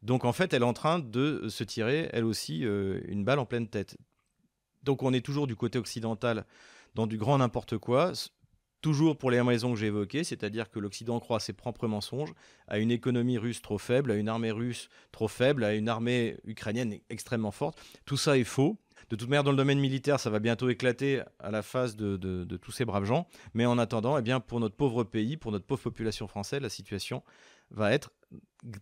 Donc 0.02 0.24
en 0.24 0.32
fait, 0.32 0.54
elle 0.54 0.62
est 0.62 0.64
en 0.64 0.72
train 0.72 0.98
de 0.98 1.46
se 1.50 1.62
tirer, 1.62 2.08
elle 2.14 2.24
aussi, 2.24 2.64
euh, 2.64 3.02
une 3.06 3.24
balle 3.24 3.38
en 3.38 3.44
pleine 3.44 3.68
tête. 3.68 3.98
Donc 4.82 5.02
on 5.02 5.12
est 5.12 5.20
toujours 5.20 5.46
du 5.46 5.56
côté 5.56 5.78
occidental 5.78 6.46
dans 6.94 7.06
du 7.06 7.18
grand 7.18 7.36
n'importe 7.36 7.76
quoi, 7.76 8.14
toujours 8.80 9.18
pour 9.18 9.30
les 9.30 9.42
raisons 9.42 9.74
que 9.74 9.78
j'ai 9.78 9.88
évoquées, 9.88 10.24
c'est-à-dire 10.24 10.70
que 10.70 10.78
l'Occident 10.78 11.20
croit 11.20 11.36
à 11.36 11.40
ses 11.40 11.52
propres 11.52 11.86
mensonges, 11.86 12.32
à 12.66 12.78
une 12.78 12.90
économie 12.90 13.36
russe 13.36 13.60
trop 13.60 13.76
faible, 13.76 14.10
à 14.10 14.14
une 14.14 14.30
armée 14.30 14.52
russe 14.52 14.88
trop 15.12 15.28
faible, 15.28 15.64
à 15.64 15.74
une 15.74 15.90
armée 15.90 16.38
ukrainienne 16.44 16.98
extrêmement 17.10 17.50
forte. 17.50 17.78
Tout 18.06 18.16
ça 18.16 18.38
est 18.38 18.44
faux. 18.44 18.78
De 19.10 19.16
toute 19.16 19.28
manière, 19.28 19.44
dans 19.44 19.50
le 19.50 19.56
domaine 19.56 19.78
militaire, 19.78 20.20
ça 20.20 20.30
va 20.30 20.38
bientôt 20.38 20.68
éclater 20.68 21.22
à 21.38 21.50
la 21.50 21.62
face 21.62 21.96
de, 21.96 22.56
tous 22.56 22.72
ces 22.72 22.84
braves 22.84 23.04
gens. 23.04 23.26
Mais 23.54 23.66
en 23.66 23.78
attendant, 23.78 24.18
eh 24.18 24.22
bien, 24.22 24.40
pour 24.40 24.60
notre 24.60 24.76
pauvre 24.76 25.04
pays, 25.04 25.36
pour 25.36 25.52
notre 25.52 25.66
pauvre 25.66 25.82
population 25.82 26.26
française, 26.28 26.60
la 26.60 26.68
situation 26.68 27.22
va 27.70 27.92
être 27.92 28.12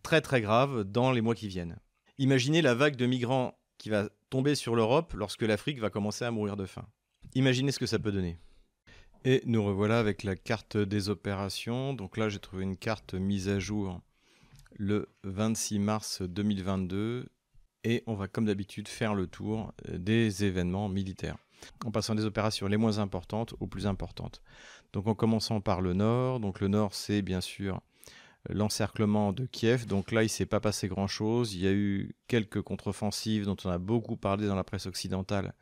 très 0.03 0.21
très 0.21 0.41
grave 0.41 0.85
dans 0.85 1.13
les 1.13 1.21
mois 1.21 1.35
qui 1.35 1.49
viennent. 1.49 1.79
Imaginez 2.19 2.63
la 2.63 2.75
vague 2.75 2.97
de 2.97 3.07
migrants 3.07 3.59
qui 3.79 3.91
va 3.91 4.09
tomber 4.31 4.55
sur 4.55 4.75
l'Europe 4.75 5.13
lorsque 5.15 5.43
l'Afrique 5.43 5.81
va 5.81 5.91
commencer 5.91 6.25
à 6.25 6.31
mourir 6.31 6.57
de 6.57 6.67
faim. 6.67 6.87
Imaginez 7.35 7.73
ce 7.73 7.79
que 7.79 7.87
ça 7.87 7.99
peut 7.99 8.13
donner. 8.13 8.39
Et 9.25 9.43
nous 9.45 9.65
revoilà 9.65 9.99
avec 9.99 10.23
la 10.23 10.37
carte 10.37 10.77
des 10.77 11.09
opérations. 11.09 11.93
Donc 11.93 12.17
là, 12.17 12.29
j'ai 12.29 12.39
trouvé 12.39 12.63
une 12.63 12.77
carte 12.77 13.15
mise 13.15 13.49
à 13.49 13.59
jour 13.59 14.01
le 14.79 15.09
26 15.25 15.79
mars 15.79 16.23
2022 16.23 17.27
et 17.87 18.03
on 18.07 18.15
va 18.15 18.27
comme 18.27 18.45
d'habitude 18.45 18.89
faire 18.89 19.15
le 19.15 19.29
tour 19.29 19.73
euh, 19.89 19.97
des 19.97 20.45
événements 20.45 20.89
militaires. 20.89 21.39
en 21.85 21.91
passant 21.91 22.15
des 22.15 22.25
opérations 22.25 22.67
les 22.67 22.77
moins 22.77 22.99
importantes 22.99 23.55
aux 23.61 23.67
plus 23.67 23.87
importantes. 23.87 24.43
Donc 24.93 25.07
en 25.07 25.15
commençant 25.15 25.61
par 25.61 25.81
le 25.81 25.95
nord, 25.95 26.41
donc 26.41 26.61
le 26.61 26.69
nord 26.69 26.93
c'est 26.95 27.23
bien 27.23 27.41
sûr 27.41 27.81
l'encerclement 28.49 29.33
de 29.33 29.47
Kiev. 29.47 29.87
Donc 29.87 30.13
là, 30.13 30.23
il 30.23 30.27
ne 30.27 30.31
s'est 30.31 30.47
pas 30.47 30.61
passé 30.61 30.87
grand-chose. 30.87 31.55
Il 31.55 31.63
y 31.63 31.67
a 31.67 31.73
eu 31.73 32.15
quelques 32.29 32.63
contre-offensives 32.63 33.45
dont 33.45 33.57
on 33.65 33.71
a 33.71 33.79
beaucoup 33.79 34.17
parlé 34.17 34.47
dans 34.47 34.55
la 34.55 34.63
presse 34.63 34.87
occidentale, 34.87 35.53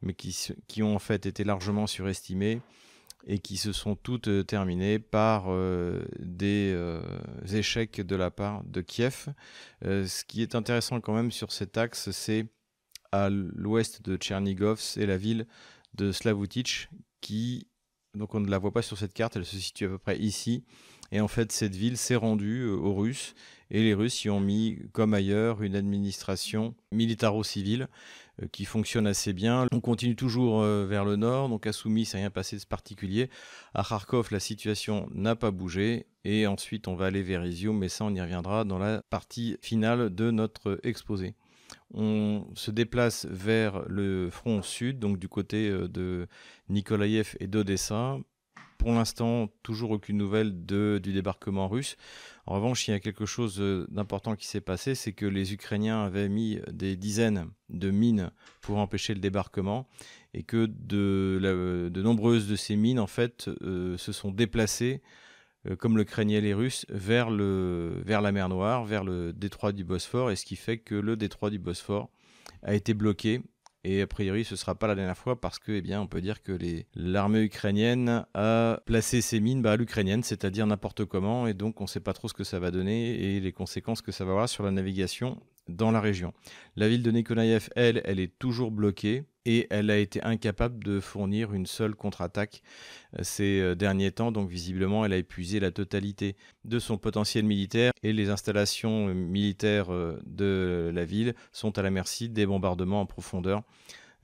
mais 0.00 0.14
qui, 0.14 0.34
qui 0.66 0.82
ont 0.82 0.94
en 0.94 0.98
fait 0.98 1.26
été 1.26 1.44
largement 1.44 1.86
surestimées 1.86 2.62
et 3.26 3.38
qui 3.38 3.56
se 3.56 3.72
sont 3.72 3.96
toutes 3.96 4.28
euh, 4.28 4.42
terminées 4.42 4.98
par 4.98 5.46
euh, 5.48 6.02
des 6.18 6.72
euh, 6.74 7.02
échecs 7.52 8.00
de 8.00 8.16
la 8.16 8.30
part 8.30 8.64
de 8.64 8.80
Kiev. 8.80 9.28
ce 9.82 10.24
qui 10.24 10.42
est 10.42 10.54
intéressant 10.54 11.00
quand 11.00 11.14
même 11.14 11.30
sur 11.30 11.52
cet 11.52 11.76
axe, 11.76 12.10
c'est 12.10 12.46
à 13.12 13.28
l'ouest 13.28 14.02
de 14.02 14.16
Tchernigov, 14.16 14.78
c'est 14.80 15.06
la 15.06 15.16
ville 15.16 15.46
de 15.94 16.12
Slavutich 16.12 16.88
qui, 17.20 17.66
donc 18.16 18.34
on 18.34 18.40
ne 18.40 18.50
la 18.50 18.58
voit 18.58 18.72
pas 18.72 18.82
sur 18.82 18.96
cette 18.96 19.12
carte, 19.12 19.36
elle 19.36 19.44
se 19.44 19.58
situe 19.58 19.86
à 19.86 19.88
peu 19.88 19.98
près 19.98 20.18
ici. 20.18 20.64
Et 21.12 21.20
en 21.20 21.26
fait, 21.26 21.50
cette 21.50 21.74
ville 21.74 21.96
s'est 21.96 22.14
rendue 22.14 22.68
aux 22.68 22.94
Russes 22.94 23.34
et 23.70 23.82
les 23.82 23.94
Russes 23.94 24.24
y 24.24 24.30
ont 24.30 24.40
mis, 24.40 24.78
comme 24.92 25.12
ailleurs, 25.12 25.62
une 25.62 25.74
administration 25.74 26.74
militaro-civile 26.92 27.88
qui 28.52 28.64
fonctionne 28.64 29.06
assez 29.06 29.32
bien. 29.32 29.66
On 29.72 29.80
continue 29.80 30.16
toujours 30.16 30.62
euh, 30.62 30.86
vers 30.86 31.04
le 31.04 31.16
nord, 31.16 31.48
donc 31.48 31.66
à 31.66 31.72
Soumy, 31.72 32.04
ça 32.04 32.18
rien 32.18 32.30
passé 32.30 32.56
de 32.56 32.64
particulier. 32.64 33.30
À 33.74 33.84
Kharkov, 33.84 34.28
la 34.30 34.40
situation 34.40 35.08
n'a 35.14 35.36
pas 35.36 35.50
bougé. 35.50 36.06
Et 36.24 36.46
ensuite, 36.46 36.88
on 36.88 36.94
va 36.94 37.06
aller 37.06 37.22
vers 37.22 37.44
Izium, 37.44 37.78
mais 37.78 37.88
ça, 37.88 38.04
on 38.04 38.14
y 38.14 38.20
reviendra 38.20 38.64
dans 38.64 38.78
la 38.78 39.02
partie 39.08 39.56
finale 39.62 40.14
de 40.14 40.30
notre 40.30 40.78
exposé. 40.82 41.34
On 41.92 42.46
se 42.54 42.70
déplace 42.70 43.26
vers 43.30 43.82
le 43.88 44.28
front 44.30 44.62
sud, 44.62 44.98
donc 44.98 45.18
du 45.18 45.28
côté 45.28 45.68
euh, 45.68 45.88
de 45.88 46.26
Nikolaïev 46.68 47.36
et 47.40 47.46
d'Odessa. 47.46 48.18
Pour 48.78 48.92
l'instant, 48.92 49.48
toujours 49.62 49.90
aucune 49.90 50.16
nouvelle 50.16 50.64
de, 50.64 50.98
du 51.02 51.12
débarquement 51.12 51.68
russe. 51.68 51.96
En 52.50 52.54
revanche, 52.56 52.88
il 52.88 52.90
y 52.90 52.94
a 52.94 52.98
quelque 52.98 53.26
chose 53.26 53.60
euh, 53.60 53.86
d'important 53.92 54.34
qui 54.34 54.48
s'est 54.48 54.60
passé, 54.60 54.96
c'est 54.96 55.12
que 55.12 55.24
les 55.24 55.52
Ukrainiens 55.52 56.02
avaient 56.02 56.28
mis 56.28 56.58
des 56.72 56.96
dizaines 56.96 57.46
de 57.68 57.92
mines 57.92 58.32
pour 58.60 58.78
empêcher 58.78 59.14
le 59.14 59.20
débarquement 59.20 59.86
et 60.34 60.42
que 60.42 60.66
de, 60.66 61.38
de 61.92 62.02
nombreuses 62.02 62.48
de 62.48 62.56
ces 62.56 62.74
mines, 62.74 62.98
en 62.98 63.06
fait, 63.06 63.48
euh, 63.62 63.96
se 63.98 64.10
sont 64.10 64.32
déplacées, 64.32 65.00
euh, 65.68 65.76
comme 65.76 65.96
le 65.96 66.02
craignaient 66.02 66.40
les 66.40 66.52
Russes, 66.52 66.86
vers 66.88 67.30
la 67.30 68.32
mer 68.32 68.48
Noire, 68.48 68.84
vers 68.84 69.04
le 69.04 69.32
détroit 69.32 69.70
du 69.70 69.84
Bosphore, 69.84 70.32
et 70.32 70.34
ce 70.34 70.44
qui 70.44 70.56
fait 70.56 70.78
que 70.78 70.96
le 70.96 71.16
détroit 71.16 71.50
du 71.50 71.60
Bosphore 71.60 72.10
a 72.64 72.74
été 72.74 72.94
bloqué 72.94 73.42
et 73.82 74.02
a 74.02 74.06
priori, 74.06 74.44
ce 74.44 74.54
ne 74.54 74.58
sera 74.58 74.74
pas 74.74 74.86
la 74.86 74.94
dernière 74.94 75.16
fois 75.16 75.40
parce 75.40 75.58
que, 75.58 75.72
eh 75.72 75.96
on 75.96 76.06
peut 76.06 76.20
dire 76.20 76.42
que 76.42 76.58
l'armée 76.94 77.42
ukrainienne 77.42 78.26
a 78.34 78.80
placé 78.84 79.22
ses 79.22 79.40
mines 79.40 79.62
bah, 79.62 79.72
à 79.72 79.76
l'ukrainienne, 79.76 80.22
c'est-à-dire 80.22 80.66
n'importe 80.66 81.06
comment, 81.06 81.46
et 81.46 81.54
donc 81.54 81.80
on 81.80 81.84
ne 81.84 81.88
sait 81.88 82.00
pas 82.00 82.12
trop 82.12 82.28
ce 82.28 82.34
que 82.34 82.44
ça 82.44 82.58
va 82.58 82.70
donner 82.70 83.36
et 83.36 83.40
les 83.40 83.52
conséquences 83.52 84.02
que 84.02 84.12
ça 84.12 84.24
va 84.24 84.32
avoir 84.32 84.48
sur 84.48 84.64
la 84.64 84.70
navigation 84.70 85.40
dans 85.68 85.90
la 85.90 86.00
région. 86.00 86.32
La 86.76 86.88
ville 86.88 87.02
de 87.02 87.10
Nikolaev, 87.10 87.70
elle, 87.74 88.02
elle 88.04 88.20
est 88.20 88.38
toujours 88.38 88.70
bloquée 88.70 89.24
et 89.46 89.66
elle 89.70 89.90
a 89.90 89.98
été 89.98 90.22
incapable 90.22 90.82
de 90.84 91.00
fournir 91.00 91.54
une 91.54 91.66
seule 91.66 91.94
contre-attaque 91.94 92.62
euh, 93.18 93.22
ces 93.22 93.60
euh, 93.60 93.74
derniers 93.74 94.12
temps. 94.12 94.32
Donc 94.32 94.48
visiblement, 94.48 95.04
elle 95.04 95.12
a 95.12 95.16
épuisé 95.16 95.60
la 95.60 95.70
totalité 95.70 96.36
de 96.64 96.78
son 96.78 96.98
potentiel 96.98 97.44
militaire 97.44 97.92
et 98.02 98.12
les 98.12 98.30
installations 98.30 99.08
euh, 99.08 99.14
militaires 99.14 99.88
de 100.26 100.90
la 100.94 101.04
ville 101.04 101.34
sont 101.52 101.78
à 101.78 101.82
la 101.82 101.90
merci 101.90 102.28
des 102.28 102.46
bombardements 102.46 103.00
en 103.00 103.06
profondeur 103.06 103.62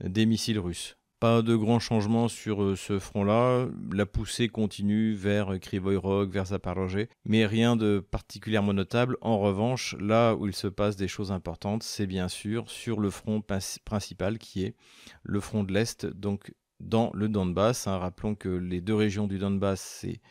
des 0.03 0.25
missiles 0.25 0.59
russes. 0.59 0.96
Pas 1.19 1.41
de 1.41 1.55
grands 1.55 1.79
changements 1.79 2.27
sur 2.27 2.61
euh, 2.61 2.75
ce 2.75 2.99
front-là. 2.99 3.67
La 3.91 4.05
poussée 4.05 4.49
continue 4.49 5.13
vers 5.13 5.59
Krivoy 5.59 5.95
Rog, 5.95 6.29
vers 6.29 6.47
Zaporozhye, 6.47 7.07
mais 7.25 7.47
rien 7.47 7.75
de 7.75 7.99
particulièrement 7.99 8.73
notable. 8.73 9.17
En 9.21 9.39
revanche, 9.39 9.95
là 9.99 10.35
où 10.35 10.45
il 10.45 10.53
se 10.53 10.67
passe 10.67 10.95
des 10.95 11.07
choses 11.07 11.31
importantes, 11.31 11.81
c'est 11.81 12.05
bien 12.05 12.27
sûr 12.27 12.69
sur 12.69 12.99
le 12.99 13.09
front 13.09 13.41
principal 13.41 14.37
qui 14.37 14.63
est 14.63 14.75
le 15.23 15.39
front 15.39 15.63
de 15.63 15.73
l'Est, 15.73 16.05
donc 16.05 16.53
dans 16.79 17.11
le 17.13 17.29
Donbass. 17.29 17.87
Hein. 17.87 17.97
Rappelons 17.97 18.35
que 18.35 18.49
les 18.49 18.81
deux 18.81 18.95
régions 18.95 19.25
du 19.25 19.39
Donbass, 19.39 19.81
c'est 19.81 20.21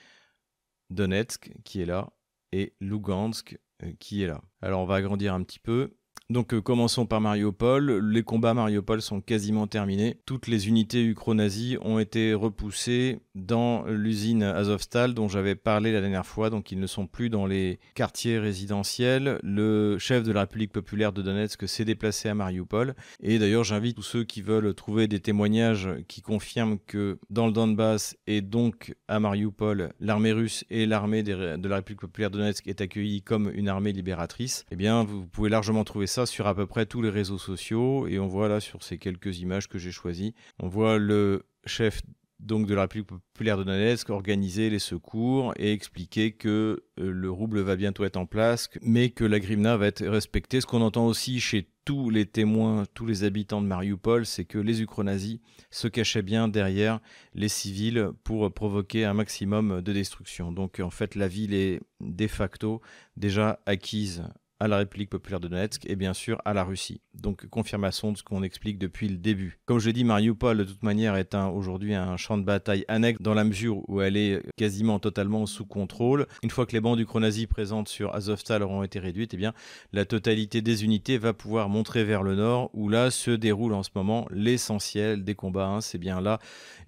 Donetsk 0.91 1.53
qui 1.65 1.83
est 1.83 1.87
là 1.87 2.13
et 2.53 2.75
Lugansk 2.81 3.59
euh, 3.83 3.93
qui 3.99 4.23
est 4.23 4.27
là. 4.27 4.41
Alors 4.63 4.83
on 4.83 4.87
va 4.87 4.97
agrandir 4.97 5.35
un 5.35 5.43
petit 5.43 5.59
peu. 5.59 5.97
Donc 6.29 6.55
euh, 6.55 6.61
commençons 6.61 7.07
par 7.07 7.21
Mariupol. 7.21 7.99
Les 8.11 8.23
combats 8.23 8.51
à 8.51 8.55
Mariupol 8.55 9.01
sont 9.01 9.21
quasiment 9.21 9.67
terminés. 9.67 10.19
Toutes 10.27 10.49
les 10.49 10.69
unités 10.69 11.05
ukro-nazies 11.05 11.79
ont 11.83 11.99
été 11.99 12.35
repoussées 12.35 13.21
dans 13.37 13.85
l'usine 13.87 14.43
Azovstal 14.43 15.15
dont 15.15 15.29
j'avais 15.29 15.55
parlé 15.55 15.93
la 15.93 16.01
dernière 16.01 16.27
fois. 16.27 16.51
Donc 16.51 16.73
ils 16.73 16.81
ne 16.81 16.87
sont 16.87 17.07
plus 17.07 17.31
dans 17.31 17.47
les 17.47 17.79
quartiers 17.95 18.39
résidentiels. 18.39 19.39
Le 19.43 19.99
chef 19.99 20.25
de 20.25 20.33
la 20.33 20.41
République 20.41 20.73
populaire 20.73 21.13
de 21.13 21.23
Donetsk 21.23 21.69
s'est 21.69 21.85
déplacé 21.85 22.29
à 22.29 22.35
Mariupol. 22.35 22.95
Et 23.23 23.39
d'ailleurs 23.39 23.65
j'invite 23.65 23.97
tous 23.97 24.03
ceux 24.03 24.25
qui 24.25 24.43
veulent 24.43 24.75
trouver 24.75 25.07
des 25.07 25.21
témoignages 25.21 25.89
qui 26.09 26.23
confirment 26.23 26.79
que 26.87 27.19
dans 27.31 27.47
le 27.47 27.53
Donbass 27.53 28.17
et 28.27 28.41
donc 28.41 28.95
à 29.07 29.21
Mariupol, 29.21 29.93
l'armée 30.01 30.33
russe 30.33 30.65
et 30.71 30.87
l'armée 30.87 31.23
de 31.23 31.69
la 31.69 31.77
République 31.77 32.01
populaire 32.01 32.31
de 32.31 32.39
Donetsk 32.39 32.67
est 32.67 32.81
accueillie 32.81 33.23
comme 33.23 33.51
une 33.55 33.69
armée 33.69 33.93
libératrice. 33.93 34.65
Eh 34.71 34.77
bien 34.77 35.05
vous 35.05 35.27
pouvez 35.27 35.51
largement 35.51 35.85
trouver 35.85 36.07
ça 36.07 36.25
sur 36.25 36.47
à 36.47 36.55
peu 36.55 36.67
près 36.67 36.87
tous 36.87 37.03
les 37.03 37.11
réseaux 37.11 37.39
sociaux 37.39 38.07
et 38.07 38.19
on 38.19 38.27
voit 38.27 38.49
là 38.49 38.61
sur 38.61 38.83
ces 38.83 38.99
quelques 38.99 39.41
images 39.41 39.69
que 39.69 39.79
j'ai 39.79 39.93
choisies, 39.93 40.35
on 40.59 40.69
voit 40.69 40.99
le 40.99 41.45
chef 41.67 42.03
donc 42.41 42.67
de 42.67 42.75
la 42.75 42.83
République 42.83 43.09
populaire 43.09 43.57
de 43.57 43.65
Donetsk 43.65 44.11
organiser 44.11 44.71
les 44.71 44.79
secours 44.79 45.55
et 45.57 45.73
expliquer 45.73 46.33
que 46.33 46.85
euh, 46.99 47.11
le 47.11 47.31
rouble 47.31 47.61
va 47.61 47.77
bientôt 47.77 48.05
être 48.05 48.17
en 48.17 48.27
place, 48.27 48.69
mais 48.83 49.11
que 49.11 49.25
la 49.25 49.41
grimna 49.41 49.77
va 49.77 49.87
être 49.87 50.07
respectée. 50.07 50.61
Ce 50.61 50.67
qu'on 50.67 50.83
entend 50.83 51.07
aussi 51.07 51.41
chez 51.41 51.69
tous 51.85 52.11
les 52.11 52.27
témoins, 52.27 52.85
tous 52.95 53.07
les 53.07 53.25
habitants 53.25 53.63
de 53.63 53.67
Mariupol, 53.67 54.27
c'est 54.27 54.45
que 54.45 54.59
les 54.59 54.83
ukronazis 54.83 55.41
se 55.71 55.89
cachaient 55.89 56.23
bien 56.23 56.49
derrière 56.49 57.01
les 57.35 57.49
civils 57.49 58.11
pour 58.25 58.53
provoquer 58.53 59.05
un 59.05 59.15
maximum 59.15 59.81
de 59.81 59.93
destruction. 59.93 60.53
Donc 60.53 60.81
en 60.81 60.91
fait 60.91 61.15
la 61.15 61.29
ville 61.29 61.55
est 61.55 61.81
de 62.01 62.27
facto 62.27 62.83
déjà 63.17 63.61
acquise 63.67 64.25
à 64.61 64.69
la 64.69 64.79
République 64.79 65.11
populaire 65.11 65.41
de 65.41 65.49
Donetsk 65.49 65.85
et 65.87 65.97
bien 65.97 66.15
sûr 66.15 66.41
à 66.45 66.55
la 66.55 66.65
Russie. 66.65 67.01
Donc 67.15 67.47
confirmation 67.47 68.13
de 68.13 68.17
ce 68.17 68.23
qu'on 68.23 68.43
explique 68.43 68.79
depuis 68.79 69.09
le 69.09 69.17
début. 69.17 69.59
Comme 69.67 69.79
je 69.79 69.87
l'ai 69.87 69.93
dit, 69.93 70.05
Mariupol 70.05 70.59
de 70.59 70.65
toute 70.65 70.83
manière 70.83 71.17
est 71.17 71.35
aujourd'hui 71.35 71.95
un 71.95 72.17
champ 72.17 72.39
de 72.39 72.45
bataille 72.45 72.85
annexe 72.89 73.21
dans 73.21 73.35
la 73.35 73.45
mesure 73.45 73.89
où 73.89 74.01
elle 74.01 74.17
est 74.17 74.43
quasiment 74.57 74.99
totalement 74.99 75.47
sous 75.47 75.67
contrôle. 75.67 76.27
Une 76.43 76.51
fois 76.51 76.67
que 76.67 76.73
les 76.73 76.81
bandes 76.81 76.99
du 76.99 77.47
présentes 77.47 77.89
sur 77.89 78.15
Azovstal 78.15 78.63
auront 78.63 78.83
été 78.83 78.99
réduites, 78.99 79.35
eh 79.35 79.37
bien 79.37 79.53
la 79.93 80.05
totalité 80.05 80.63
des 80.63 80.85
unités 80.85 81.19
va 81.19 81.33
pouvoir 81.33 81.69
montrer 81.69 82.05
vers 82.05 82.23
le 82.23 82.35
nord 82.35 82.71
où 82.73 82.89
là 82.89 83.11
se 83.11 83.31
déroule 83.31 83.75
en 83.75 83.83
ce 83.83 83.91
moment 83.95 84.27
l'essentiel 84.31 85.25
des 85.25 85.35
combats. 85.35 85.67
Hein. 85.67 85.81
C'est 85.81 85.99
bien 85.99 86.21
là 86.21 86.39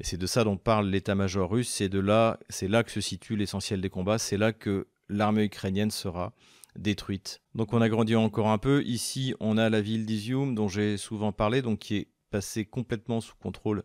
et 0.00 0.04
c'est 0.04 0.16
de 0.16 0.26
ça 0.26 0.44
dont 0.44 0.56
parle 0.56 0.88
l'état-major 0.88 1.50
russe. 1.50 1.68
C'est 1.68 1.88
de 1.88 1.98
là, 1.98 2.38
c'est 2.48 2.68
là 2.68 2.82
que 2.82 2.90
se 2.90 3.00
situe 3.00 3.36
l'essentiel 3.36 3.80
des 3.80 3.90
combats. 3.90 4.18
C'est 4.18 4.36
là 4.36 4.52
que 4.52 4.86
l'armée 5.08 5.44
ukrainienne 5.44 5.90
sera 5.90 6.32
détruite. 6.76 7.40
Donc 7.54 7.72
on 7.72 7.80
a 7.80 7.88
grandi 7.88 8.16
encore 8.16 8.48
un 8.48 8.58
peu. 8.58 8.82
Ici, 8.84 9.34
on 9.40 9.58
a 9.58 9.70
la 9.70 9.80
ville 9.80 10.06
d'Izium 10.06 10.54
dont 10.54 10.68
j'ai 10.68 10.96
souvent 10.96 11.32
parlé, 11.32 11.62
donc 11.62 11.80
qui 11.80 11.96
est 11.96 12.08
passée 12.30 12.64
complètement 12.64 13.20
sous 13.20 13.36
contrôle 13.36 13.84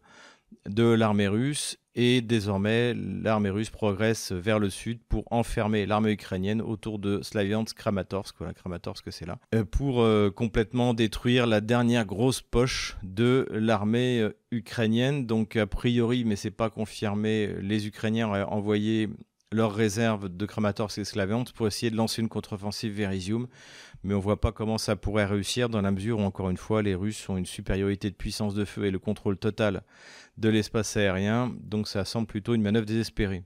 de 0.67 0.83
l'armée 0.83 1.27
russe. 1.27 1.77
Et 1.95 2.21
désormais, 2.21 2.95
l'armée 2.95 3.51
russe 3.51 3.69
progresse 3.69 4.31
vers 4.31 4.57
le 4.57 4.71
sud 4.71 4.99
pour 5.07 5.25
enfermer 5.31 5.85
l'armée 5.85 6.11
ukrainienne 6.11 6.59
autour 6.59 6.97
de 6.97 7.21
Slaviansk, 7.21 7.77
Kramatorsk, 7.77 8.35
voilà 8.39 8.53
Kramatorsk 8.53 9.11
c'est 9.11 9.27
là, 9.27 9.37
euh, 9.53 9.63
pour 9.63 10.01
euh, 10.01 10.31
complètement 10.31 10.95
détruire 10.95 11.45
la 11.45 11.61
dernière 11.61 12.05
grosse 12.05 12.41
poche 12.41 12.97
de 13.03 13.47
l'armée 13.51 14.21
euh, 14.21 14.35
ukrainienne. 14.49 15.27
Donc 15.27 15.55
a 15.55 15.67
priori, 15.67 16.25
mais 16.25 16.35
c'est 16.35 16.49
pas 16.49 16.71
confirmé, 16.71 17.53
les 17.61 17.85
Ukrainiens 17.85 18.27
ont 18.27 18.51
envoyé 18.51 19.07
leurs 19.53 19.73
réserves 19.73 20.29
de 20.29 20.45
Kramatorsk 20.45 20.97
et 20.97 21.03
pour 21.55 21.67
essayer 21.67 21.89
de 21.89 21.95
lancer 21.95 22.21
une 22.21 22.29
contre-offensive 22.29 22.93
vers 22.93 23.13
Izium. 23.13 23.47
Mais 24.03 24.13
on 24.13 24.17
ne 24.17 24.23
voit 24.23 24.41
pas 24.41 24.51
comment 24.51 24.77
ça 24.77 24.95
pourrait 24.95 25.25
réussir 25.25 25.69
dans 25.69 25.81
la 25.81 25.91
mesure 25.91 26.19
où, 26.19 26.23
encore 26.23 26.49
une 26.49 26.57
fois, 26.57 26.81
les 26.81 26.95
Russes 26.95 27.29
ont 27.29 27.37
une 27.37 27.45
supériorité 27.45 28.09
de 28.09 28.15
puissance 28.15 28.53
de 28.53 28.65
feu 28.65 28.85
et 28.85 28.91
le 28.91 28.99
contrôle 28.99 29.37
total 29.37 29.83
de 30.37 30.49
l'espace 30.49 30.97
aérien. 30.97 31.55
Donc 31.61 31.87
ça 31.87 32.03
semble 32.05 32.27
plutôt 32.27 32.53
une 32.53 32.61
manœuvre 32.61 32.85
désespérée 32.85 33.43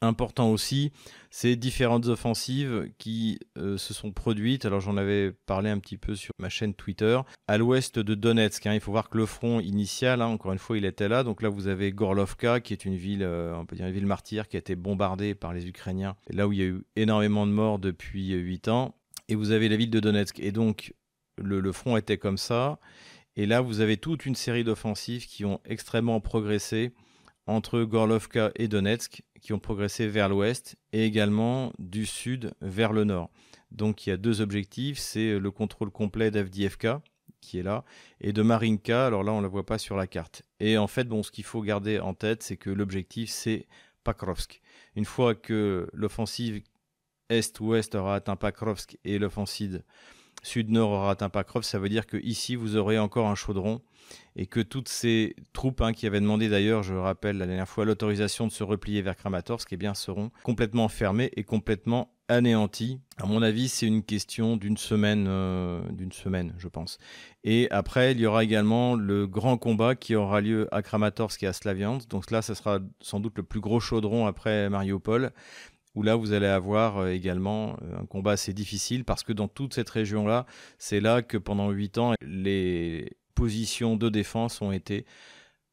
important 0.00 0.50
aussi, 0.50 0.92
ces 1.30 1.56
différentes 1.56 2.06
offensives 2.06 2.90
qui 2.98 3.38
euh, 3.58 3.76
se 3.76 3.92
sont 3.94 4.12
produites. 4.12 4.64
Alors 4.64 4.80
j'en 4.80 4.96
avais 4.96 5.32
parlé 5.32 5.70
un 5.70 5.78
petit 5.78 5.96
peu 5.96 6.14
sur 6.14 6.32
ma 6.38 6.48
chaîne 6.48 6.74
Twitter. 6.74 7.20
À 7.48 7.58
l'ouest 7.58 7.98
de 7.98 8.14
Donetsk, 8.14 8.66
hein, 8.66 8.74
il 8.74 8.80
faut 8.80 8.92
voir 8.92 9.10
que 9.10 9.18
le 9.18 9.26
front 9.26 9.60
initial, 9.60 10.22
hein, 10.22 10.26
encore 10.26 10.52
une 10.52 10.58
fois, 10.58 10.78
il 10.78 10.84
était 10.84 11.08
là. 11.08 11.22
Donc 11.22 11.42
là, 11.42 11.48
vous 11.48 11.68
avez 11.68 11.92
Gorlovka, 11.92 12.60
qui 12.60 12.72
est 12.72 12.84
une 12.84 12.96
ville, 12.96 13.22
euh, 13.22 13.54
on 13.54 13.66
peut 13.66 13.76
dire 13.76 13.86
une 13.86 13.92
ville 13.92 14.06
martyre, 14.06 14.48
qui 14.48 14.56
a 14.56 14.60
été 14.60 14.74
bombardée 14.74 15.34
par 15.34 15.52
les 15.52 15.68
Ukrainiens. 15.68 16.16
Là 16.28 16.48
où 16.48 16.52
il 16.52 16.58
y 16.58 16.62
a 16.62 16.66
eu 16.66 16.82
énormément 16.96 17.46
de 17.46 17.52
morts 17.52 17.78
depuis 17.78 18.30
8 18.30 18.68
ans. 18.68 18.94
Et 19.28 19.34
vous 19.34 19.50
avez 19.52 19.68
la 19.68 19.76
ville 19.76 19.90
de 19.90 20.00
Donetsk. 20.00 20.40
Et 20.40 20.50
donc 20.50 20.94
le, 21.36 21.60
le 21.60 21.72
front 21.72 21.96
était 21.96 22.18
comme 22.18 22.38
ça. 22.38 22.78
Et 23.36 23.46
là, 23.46 23.60
vous 23.60 23.80
avez 23.80 23.96
toute 23.96 24.26
une 24.26 24.34
série 24.34 24.64
d'offensives 24.64 25.26
qui 25.26 25.44
ont 25.44 25.60
extrêmement 25.64 26.20
progressé 26.20 26.92
entre 27.50 27.82
Gorlovka 27.82 28.52
et 28.54 28.68
Donetsk, 28.68 29.22
qui 29.40 29.52
ont 29.52 29.58
progressé 29.58 30.06
vers 30.06 30.28
l'ouest 30.28 30.76
et 30.92 31.04
également 31.04 31.72
du 31.78 32.06
sud 32.06 32.52
vers 32.60 32.92
le 32.92 33.04
nord. 33.04 33.30
Donc 33.72 34.06
il 34.06 34.10
y 34.10 34.12
a 34.12 34.16
deux 34.16 34.40
objectifs, 34.40 34.98
c'est 34.98 35.38
le 35.38 35.50
contrôle 35.50 35.90
complet 35.90 36.30
d'Avdiivka, 36.30 37.02
qui 37.40 37.58
est 37.58 37.62
là, 37.62 37.84
et 38.20 38.32
de 38.32 38.42
Marinka, 38.42 39.06
alors 39.06 39.24
là 39.24 39.32
on 39.32 39.38
ne 39.38 39.42
la 39.42 39.48
voit 39.48 39.66
pas 39.66 39.78
sur 39.78 39.96
la 39.96 40.06
carte. 40.06 40.42
Et 40.60 40.78
en 40.78 40.86
fait, 40.86 41.08
ce 41.22 41.30
qu'il 41.30 41.44
faut 41.44 41.62
garder 41.62 41.98
en 41.98 42.14
tête, 42.14 42.42
c'est 42.42 42.56
que 42.56 42.70
l'objectif 42.70 43.30
c'est 43.30 43.66
Pakrovsk. 44.04 44.60
Une 44.94 45.04
fois 45.04 45.34
que 45.34 45.88
l'offensive 45.92 46.62
est-ouest 47.30 47.94
aura 47.96 48.16
atteint 48.16 48.36
Pakrovsk 48.36 48.96
et 49.04 49.18
l'offensive 49.18 49.82
sud-nord 50.42 50.90
aura 50.90 51.10
atteint 51.12 51.28
Pakrovsk, 51.28 51.68
ça 51.68 51.78
veut 51.78 51.88
dire 51.88 52.06
que 52.06 52.16
ici 52.18 52.56
vous 52.56 52.76
aurez 52.76 52.98
encore 52.98 53.28
un 53.28 53.34
chaudron 53.34 53.80
et 54.36 54.46
que 54.46 54.60
toutes 54.60 54.88
ces 54.88 55.36
troupes 55.52 55.80
hein, 55.80 55.92
qui 55.92 56.06
avaient 56.06 56.20
demandé 56.20 56.48
d'ailleurs, 56.48 56.82
je 56.82 56.94
rappelle 56.94 57.38
la 57.38 57.46
dernière 57.46 57.68
fois, 57.68 57.84
l'autorisation 57.84 58.46
de 58.46 58.52
se 58.52 58.62
replier 58.62 59.02
vers 59.02 59.16
Kramatorsk, 59.16 59.72
eh 59.72 59.76
bien 59.76 59.94
seront 59.94 60.30
complètement 60.42 60.88
fermées 60.88 61.30
et 61.36 61.44
complètement 61.44 62.12
anéanties. 62.28 63.00
À 63.18 63.26
mon 63.26 63.42
avis, 63.42 63.68
c'est 63.68 63.86
une 63.86 64.04
question 64.04 64.56
d'une 64.56 64.76
semaine, 64.76 65.26
euh, 65.28 65.80
d'une 65.90 66.12
semaine, 66.12 66.54
je 66.58 66.68
pense. 66.68 66.98
Et 67.42 67.68
après, 67.70 68.12
il 68.12 68.20
y 68.20 68.26
aura 68.26 68.44
également 68.44 68.94
le 68.94 69.26
grand 69.26 69.58
combat 69.58 69.96
qui 69.96 70.14
aura 70.14 70.40
lieu 70.40 70.68
à 70.70 70.80
Kramatorsk 70.80 71.42
et 71.42 71.48
à 71.48 71.52
Slaviansk. 71.52 72.08
Donc 72.08 72.30
là, 72.30 72.40
ce 72.40 72.54
sera 72.54 72.78
sans 73.00 73.18
doute 73.18 73.36
le 73.36 73.42
plus 73.42 73.60
gros 73.60 73.80
chaudron 73.80 74.26
après 74.26 74.70
Mariupol 74.70 75.32
où 75.94 76.02
là 76.02 76.16
vous 76.16 76.32
allez 76.32 76.46
avoir 76.46 76.98
euh, 76.98 77.10
également 77.10 77.76
euh, 77.82 78.00
un 78.00 78.06
combat 78.06 78.32
assez 78.32 78.52
difficile 78.52 79.04
parce 79.04 79.22
que 79.22 79.32
dans 79.32 79.48
toute 79.48 79.74
cette 79.74 79.90
région-là, 79.90 80.46
c'est 80.78 81.00
là 81.00 81.22
que 81.22 81.36
pendant 81.36 81.70
huit 81.70 81.98
ans, 81.98 82.14
les 82.22 83.16
positions 83.34 83.96
de 83.96 84.08
défense 84.08 84.60
ont 84.62 84.72
été 84.72 85.04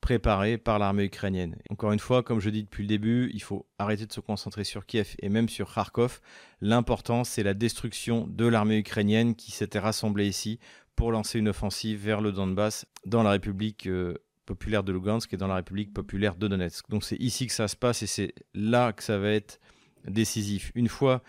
préparées 0.01 0.58
par 0.58 0.80
l'armée 0.80 1.06
ukrainienne. 1.06 1.56
Encore 1.69 1.91
une 1.91 1.99
fois, 1.99 2.23
comme 2.23 2.39
je 2.39 2.49
dis 2.49 2.63
depuis 2.63 2.84
le 2.84 2.88
début, 2.88 3.32
il 3.34 3.41
faut 3.41 3.65
arrêter 3.80 4.06
de 4.06 4.13
se 4.13 4.19
concentrer 4.19 4.63
sur 4.63 4.86
Kiev 4.86 5.15
et 5.19 5.30
même 5.30 5.49
sur 5.49 5.73
Kharkov. 5.73 6.21
L'important, 6.62 7.23
c'est 7.23 7.43
la 7.43 7.53
destruction 7.53 8.27
de 8.27 8.45
l'armée 8.45 8.77
ukrainienne 8.77 9.36
qui 9.36 9.51
s'était 9.51 9.80
rassemblée 9.80 10.27
ici 10.27 10.60
pour 10.95 11.12
lancer 11.12 11.39
une 11.39 11.49
offensive 11.49 12.03
vers 12.03 12.21
le 12.21 12.32
Donbass 12.32 12.86
dans 13.06 13.23
la 13.23 13.32
République 13.32 13.88
euh, 13.88 14.15
populaire 14.45 14.84
de 14.84 14.91
Lugansk 14.91 15.34
et 15.34 15.38
dans 15.38 15.47
la 15.47 15.56
République 15.56 15.93
populaire 15.93 16.36
de 16.36 16.47
Donetsk. 16.47 16.89
Donc 16.89 17.03
c'est 17.03 17.17
ici 17.17 17.47
que 17.47 17.53
ça 17.53 17.67
se 17.67 17.75
passe 17.75 18.01
et 18.01 18.08
c'est 18.08 18.34
là 18.53 18.93
que 18.93 19.03
ça 19.03 19.17
va 19.17 19.30
être 19.30 19.60
décisif. 20.07 20.71
Une 20.75 20.87
fois 20.87 21.21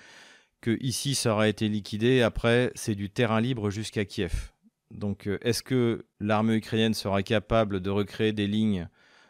que 0.60 0.76
ici 0.80 1.14
ça 1.14 1.32
aura 1.32 1.48
été 1.48 1.68
liquidé, 1.68 2.22
après 2.22 2.72
c'est 2.74 2.94
du 2.94 3.10
terrain 3.10 3.40
libre 3.40 3.70
jusqu'à 3.70 4.04
Kiev. 4.04 4.52
Donc 4.90 5.26
euh, 5.26 5.38
est-ce 5.42 5.62
que 5.62 6.06
l'armée 6.20 6.56
ukrainienne 6.56 6.94
sera 6.94 7.22
capable 7.22 7.80
de 7.80 7.90
recréer 7.90 8.32
des 8.32 8.46
lignes 8.46 8.88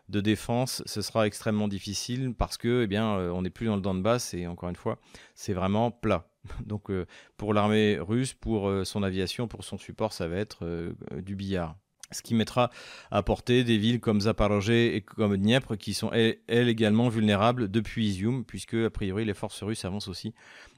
de 0.09 0.21
défense? 0.21 0.83
Ce 0.87 1.03
sera 1.03 1.27
extrêmement 1.27 1.69
difficile 1.69 2.35
parce 2.35 2.57
que 2.57 2.83
eh 2.85 2.87
bien 2.87 3.17
euh, 3.17 3.31
on 3.31 3.43
n'est 3.43 3.51
plus 3.51 3.67
dans 3.67 3.77
le 3.77 3.83
Donbass 3.83 4.35
et 4.35 4.47
encore 4.47 4.69
une 4.69 4.77
fois 4.77 4.99
c'est 5.35 5.53
vraiment 5.53 5.91
plat. 5.91 6.29
Donc 6.65 6.91
euh, 6.91 7.07
pour 7.37 7.53
l'armée 7.55 7.99
russe, 8.01 8.35
pour 8.35 8.71
son 8.85 9.03
aviation, 9.03 9.49
pour 9.49 9.65
son 9.65 9.79
support, 9.79 10.13
ça 10.13 10.29
va 10.29 10.37
être 10.37 10.95
du 11.17 11.35
billard 11.35 11.77
ce 12.11 12.23
qui 12.23 12.35
mettra 12.35 12.71
à 13.11 13.23
portée 13.23 13.65
des 13.65 13.79
villes 13.79 14.01
comme 14.01 14.21
Zaporozhye 14.23 14.95
et 14.95 15.03
comme 15.03 15.37
Dniepr 15.37 15.77
qui 15.77 15.95
sont 15.95 16.11
elles, 16.13 16.69
également 16.69 17.09
vulnérables 17.09 17.71
depuis 17.71 18.07
Izium 18.07 18.45
puisque 18.45 18.75
a 18.75 18.91
priori 18.91 19.25
les 19.25 19.35
forces 19.35 19.63
russes 19.63 19.85
avancent 19.85 20.09
aussi 20.09 20.35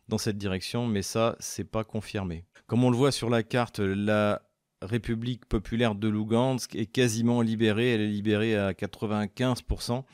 dans 0.09 0.19
cette 0.19 0.39
direction 0.39 0.87
mais 0.87 1.03
ça 1.03 1.37
c'est 1.39 1.65
pas 1.65 1.85
confirmé. 1.85 2.45
Comme 2.67 2.85
on 2.85 2.91
le 2.91 2.97
voit 2.97 3.13
sur 3.13 3.31
la 3.31 3.43
carte, 3.43 3.81
la 3.81 4.43
République 4.83 5.47
populaire 5.47 5.95
de 5.95 6.09
Lugansk 6.09 6.75
est 6.77 6.87
quasiment 6.87 7.43
libérée, 7.43 7.95
elle 7.95 8.01
est 8.01 8.09
libérée 8.09 8.57
à 8.57 8.73
95% 8.73 10.05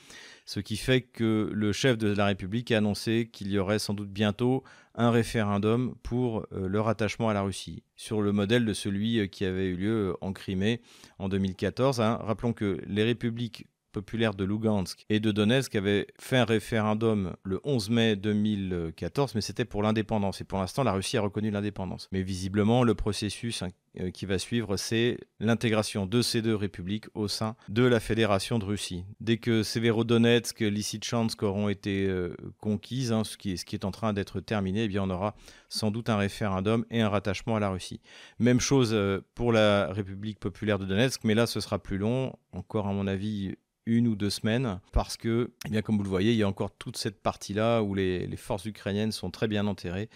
ce 0.46 0.60
qui 0.60 0.76
fait 0.76 1.02
que 1.02 1.50
le 1.52 1.72
chef 1.72 1.98
de 1.98 2.08
la 2.08 2.26
République 2.26 2.70
a 2.70 2.78
annoncé 2.78 3.28
qu'il 3.30 3.50
y 3.50 3.58
aurait 3.58 3.80
sans 3.80 3.94
doute 3.94 4.10
bientôt 4.10 4.62
un 4.94 5.10
référendum 5.10 5.96
pour 6.02 6.46
euh, 6.52 6.68
le 6.68 6.80
rattachement 6.80 7.28
à 7.28 7.34
la 7.34 7.42
Russie, 7.42 7.82
sur 7.96 8.22
le 8.22 8.32
modèle 8.32 8.64
de 8.64 8.72
celui 8.72 9.18
euh, 9.18 9.26
qui 9.26 9.44
avait 9.44 9.66
eu 9.66 9.76
lieu 9.76 10.16
en 10.20 10.32
Crimée 10.32 10.80
en 11.18 11.28
2014. 11.28 12.00
Hein. 12.00 12.18
Rappelons 12.22 12.52
que 12.52 12.80
les 12.86 13.02
républiques 13.02 13.66
populaire 13.96 14.34
de 14.34 14.44
Lugansk 14.44 15.06
et 15.08 15.20
de 15.20 15.32
Donetsk 15.32 15.74
avait 15.74 16.06
fait 16.20 16.36
un 16.36 16.44
référendum 16.44 17.34
le 17.44 17.60
11 17.64 17.88
mai 17.88 18.14
2014, 18.14 19.34
mais 19.34 19.40
c'était 19.40 19.64
pour 19.64 19.82
l'indépendance. 19.82 20.42
Et 20.42 20.44
pour 20.44 20.58
l'instant, 20.58 20.82
la 20.82 20.92
Russie 20.92 21.16
a 21.16 21.22
reconnu 21.22 21.50
l'indépendance. 21.50 22.06
Mais 22.12 22.20
visiblement, 22.20 22.84
le 22.84 22.94
processus 22.94 23.62
hein, 23.62 23.68
euh, 23.98 24.10
qui 24.10 24.26
va 24.26 24.38
suivre, 24.38 24.76
c'est 24.76 25.16
l'intégration 25.40 26.04
de 26.04 26.20
ces 26.20 26.42
deux 26.42 26.54
républiques 26.54 27.06
au 27.14 27.26
sein 27.26 27.56
de 27.70 27.84
la 27.84 27.98
Fédération 27.98 28.58
de 28.58 28.66
Russie. 28.66 29.04
Dès 29.20 29.38
que 29.38 29.62
Severodonetsk, 29.62 30.60
Lysychansk 30.60 31.42
auront 31.42 31.70
été 31.70 32.06
euh, 32.06 32.36
conquises, 32.60 33.12
hein, 33.12 33.24
ce, 33.24 33.38
qui 33.38 33.52
est, 33.52 33.84
en 33.86 33.92
train 33.92 34.12
d'être 34.12 34.40
terminé, 34.40 34.84
eh 34.84 34.88
bien 34.88 35.04
on 35.04 35.10
aura 35.10 35.34
sans 35.70 35.90
doute 35.90 36.10
un 36.10 36.18
référendum 36.18 36.84
et 36.90 37.00
un 37.00 37.08
rattachement 37.08 37.56
à 37.56 37.60
la 37.60 37.70
Russie. 37.70 38.02
Même 38.38 38.60
chose 38.60 38.90
euh, 38.92 39.20
pour 39.34 39.52
la 39.52 39.90
République 39.90 40.38
populaire 40.38 40.78
de 40.78 40.84
Donetsk, 40.84 41.24
mais 41.24 41.34
là 41.34 41.46
ce 41.46 41.60
sera 41.60 41.78
plus 41.78 41.96
long, 41.96 42.34
encore 42.52 42.88
à 42.88 42.92
mon 42.92 43.06
avis 43.06 43.54
une 43.86 44.08
ou 44.08 44.16
deux 44.16 44.30
semaines, 44.30 44.80
parce 44.92 45.16
que, 45.16 45.50
eh 45.66 45.70
bien, 45.70 45.82
comme 45.82 45.96
vous 45.96 46.02
le 46.02 46.08
voyez, 46.08 46.32
il 46.32 46.38
y 46.38 46.42
a 46.42 46.48
encore 46.48 46.72
toute 46.72 46.96
cette 46.96 47.22
partie-là 47.22 47.82
où 47.82 47.94
les, 47.94 48.28
forces 48.36 48.66
ukrainiennes 48.66 49.12
sont 49.12 49.30
très 49.30 49.48
bien 49.48 49.66
enterrées, 49.66 50.10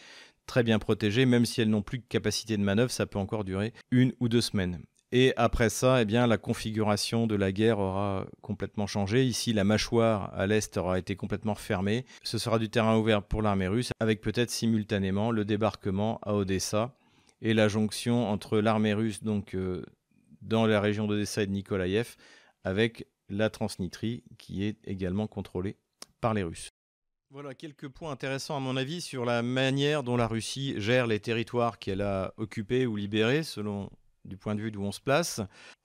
très 0.47 0.63
bien 0.63 0.79
protégées, 0.79 1.27
même 1.27 1.47
si 1.47 1.61
elles 1.61 1.71
n'ont 1.71 1.83
plus 1.83 1.99
de 1.99 2.05
capacité 2.09 2.57
de 2.57 2.63
manœuvre, 2.63 2.91
ça 2.91 3.07
peut 3.07 3.19
encore 3.19 3.45
durer 3.45 3.73
une 3.91 4.13
ou 4.21 4.29
deux 4.29 4.41
semaines. 4.41 4.81
Et 5.13 5.33
après 5.37 5.71
ça, 5.71 6.03
eh 6.03 6.05
bien, 6.05 6.27
la 6.29 6.39
configuration 6.39 7.27
de 7.27 7.35
la 7.35 7.51
guerre 7.51 7.81
aura 7.81 8.27
complètement 8.43 8.87
changé. 8.87 9.25
Ici, 9.25 9.53
la 9.53 9.65
mâchoire 9.65 10.33
à 10.35 10.47
l'est 10.47 10.77
aura 10.77 11.01
été 11.01 11.17
complètement 11.17 11.57
fermée. 11.57 12.05
Ce 12.23 12.39
sera 12.39 12.61
du 12.61 12.69
terrain 12.69 12.97
ouvert 12.97 13.23
pour 13.23 13.43
l'armée 13.43 13.67
russe, 13.67 13.91
avec 13.99 14.21
peut-être 14.21 14.51
simultanément 14.51 15.33
le 15.33 15.45
débarquement 15.45 16.21
à 16.23 16.35
Odessa 16.35 16.95
et 17.43 17.55
la 17.55 17.67
jonction 17.67 18.29
entre 18.29 18.59
l'armée 18.61 18.95
russe, 18.95 19.25
donc 19.25 19.55
euh, 19.55 19.85
dans 20.43 20.67
la 20.67 20.81
région 20.81 21.07
d'Odessa 21.07 21.43
et 21.43 21.47
de 21.47 21.53
Nikolaïev, 21.53 22.17
avec 22.65 23.07
la 23.31 23.51
transnitrie 23.51 24.25
qui 24.38 24.64
est 24.64 24.77
également 24.87 25.27
contrôlée 25.27 25.77
par 26.21 26.35
les 26.35 26.43
Russes. 26.43 26.69
Voilà 27.33 27.55
quelques 27.55 27.88
points 27.88 28.11
intéressants 28.11 28.57
à 28.57 28.61
mon 28.61 28.77
avis 28.77 29.01
sur 29.01 29.25
la 29.25 29.43
manière 29.43 30.03
dont 30.03 30.16
la 30.16 30.27
Russie 30.27 30.75
gère 30.79 31.07
les 31.07 31.21
territoires 31.21 31.79
qu'elle 31.79 32.03
a 32.03 32.35
occupés 32.37 32.87
ou 32.87 32.97
libérés 32.97 33.45
selon 33.45 33.88
du 34.25 34.37
point 34.37 34.55
de 34.55 34.61
vue 34.61 34.71
d'où 34.71 34.83
on 34.83 34.93
se 34.93 35.01
place. 35.01 35.40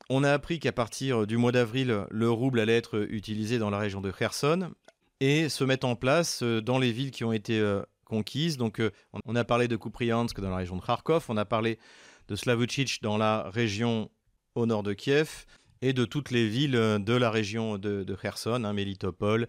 On 0.09 0.23
a 0.23 0.31
appris 0.31 0.59
qu'à 0.59 0.71
partir 0.71 1.27
du 1.27 1.37
mois 1.37 1.51
d'avril, 1.51 2.05
le 2.09 2.29
rouble 2.29 2.59
allait 2.59 2.77
être 2.77 3.07
utilisé 3.09 3.59
dans 3.59 3.69
la 3.69 3.77
région 3.77 4.01
de 4.01 4.11
Kherson 4.11 4.71
et 5.19 5.49
se 5.49 5.63
mettre 5.63 5.87
en 5.87 5.95
place 5.95 6.41
euh, 6.43 6.61
dans 6.61 6.79
les 6.79 6.91
villes 6.91 7.11
qui 7.11 7.23
ont 7.23 7.31
été 7.31 7.59
euh, 7.59 7.81
conquises. 8.05 8.57
Donc 8.57 8.79
euh, 8.79 8.91
on 9.25 9.35
a 9.35 9.43
parlé 9.43 9.67
de 9.67 9.75
Kupriansk 9.75 10.39
dans 10.39 10.49
la 10.49 10.57
région 10.57 10.75
de 10.77 10.81
Kharkov, 10.81 11.25
on 11.29 11.37
a 11.37 11.45
parlé 11.45 11.79
de 12.27 12.35
Slavutchich 12.35 13.01
dans 13.01 13.17
la 13.17 13.49
région 13.49 14.09
au 14.55 14.65
nord 14.65 14.83
de 14.83 14.93
Kiev, 14.93 15.45
et 15.81 15.93
de 15.93 16.05
toutes 16.05 16.31
les 16.31 16.47
villes 16.47 16.75
euh, 16.75 16.99
de 16.99 17.13
la 17.13 17.29
région 17.29 17.77
de, 17.77 18.15
Kherson, 18.21 18.63
hein, 18.63 18.73
Melitopol, 18.73 19.47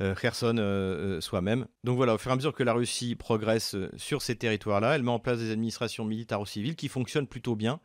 euh, 0.00 0.14
Kherson 0.14 0.56
euh, 0.58 1.20
soi-même. 1.20 1.66
Donc 1.84 1.96
voilà, 1.96 2.14
au 2.14 2.18
fur 2.18 2.30
et 2.30 2.34
à 2.34 2.36
mesure 2.36 2.54
que 2.54 2.62
la 2.62 2.72
Russie 2.72 3.14
progresse 3.14 3.76
sur 3.96 4.22
ces 4.22 4.36
territoires-là, 4.36 4.94
elle 4.94 5.02
met 5.02 5.10
en 5.10 5.18
place 5.18 5.38
des 5.38 5.50
administrations 5.50 6.04
militaires 6.04 6.40
ou 6.40 6.46
civiles 6.46 6.76
qui 6.76 6.88
fonctionnent 6.88 7.26
plutôt 7.26 7.56
bien 7.56 7.80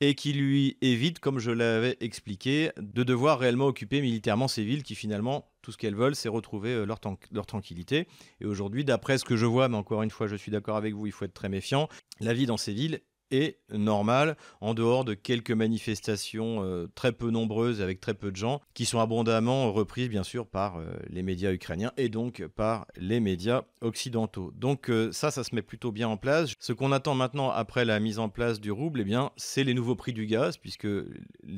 et 0.00 0.14
qui 0.14 0.32
lui 0.32 0.76
évitent, 0.80 1.20
comme 1.20 1.38
je 1.38 1.52
l'avais 1.52 1.96
expliqué, 2.00 2.70
de 2.78 3.04
devoir 3.04 3.38
réellement 3.38 3.66
occuper 3.66 4.00
militairement 4.00 4.48
ces 4.48 4.64
villes 4.64 4.82
qui 4.82 4.96
finalement, 4.96 5.48
tout 5.62 5.70
ce 5.70 5.78
qu'elles 5.78 5.94
veulent, 5.94 6.16
c'est 6.16 6.28
retrouver 6.28 6.84
leur, 6.84 6.98
leur 7.30 7.46
tranquillité. 7.46 8.08
Et 8.40 8.46
aujourd'hui, 8.46 8.84
d'après 8.84 9.18
ce 9.18 9.24
que 9.24 9.36
je 9.36 9.46
vois, 9.46 9.68
mais 9.68 9.76
encore 9.76 10.02
une 10.02 10.10
fois, 10.10 10.26
je 10.26 10.34
suis 10.34 10.50
d'accord 10.50 10.76
avec 10.76 10.94
vous, 10.94 11.06
il 11.06 11.12
faut 11.12 11.24
être 11.24 11.34
très 11.34 11.48
méfiant, 11.48 11.88
la 12.18 12.34
vie 12.34 12.46
dans 12.46 12.56
ces 12.56 12.72
villes 12.72 13.00
est 13.32 13.58
normal, 13.72 14.36
en 14.60 14.74
dehors 14.74 15.04
de 15.04 15.14
quelques 15.14 15.50
manifestations 15.50 16.62
euh, 16.62 16.86
très 16.94 17.12
peu 17.12 17.30
nombreuses 17.30 17.80
avec 17.80 18.00
très 18.00 18.14
peu 18.14 18.30
de 18.30 18.36
gens, 18.36 18.60
qui 18.74 18.84
sont 18.84 19.00
abondamment 19.00 19.72
reprises 19.72 20.08
bien 20.08 20.22
sûr 20.22 20.46
par 20.46 20.76
euh, 20.76 20.92
les 21.08 21.22
médias 21.22 21.52
ukrainiens 21.52 21.92
et 21.96 22.08
donc 22.08 22.46
par 22.46 22.86
les 22.96 23.20
médias 23.20 23.62
occidentaux. 23.80 24.52
Donc 24.54 24.90
euh, 24.90 25.10
ça, 25.12 25.30
ça 25.30 25.42
se 25.42 25.54
met 25.54 25.62
plutôt 25.62 25.90
bien 25.90 26.08
en 26.08 26.16
place. 26.16 26.52
Ce 26.60 26.72
qu'on 26.72 26.92
attend 26.92 27.14
maintenant 27.14 27.50
après 27.50 27.84
la 27.84 27.98
mise 27.98 28.18
en 28.18 28.28
place 28.28 28.60
du 28.60 28.70
rouble, 28.70 29.00
eh 29.00 29.04
bien, 29.04 29.32
c'est 29.36 29.64
les 29.64 29.74
nouveaux 29.74 29.96
prix 29.96 30.12
du 30.12 30.26
gaz, 30.26 30.58
puisque 30.58 30.88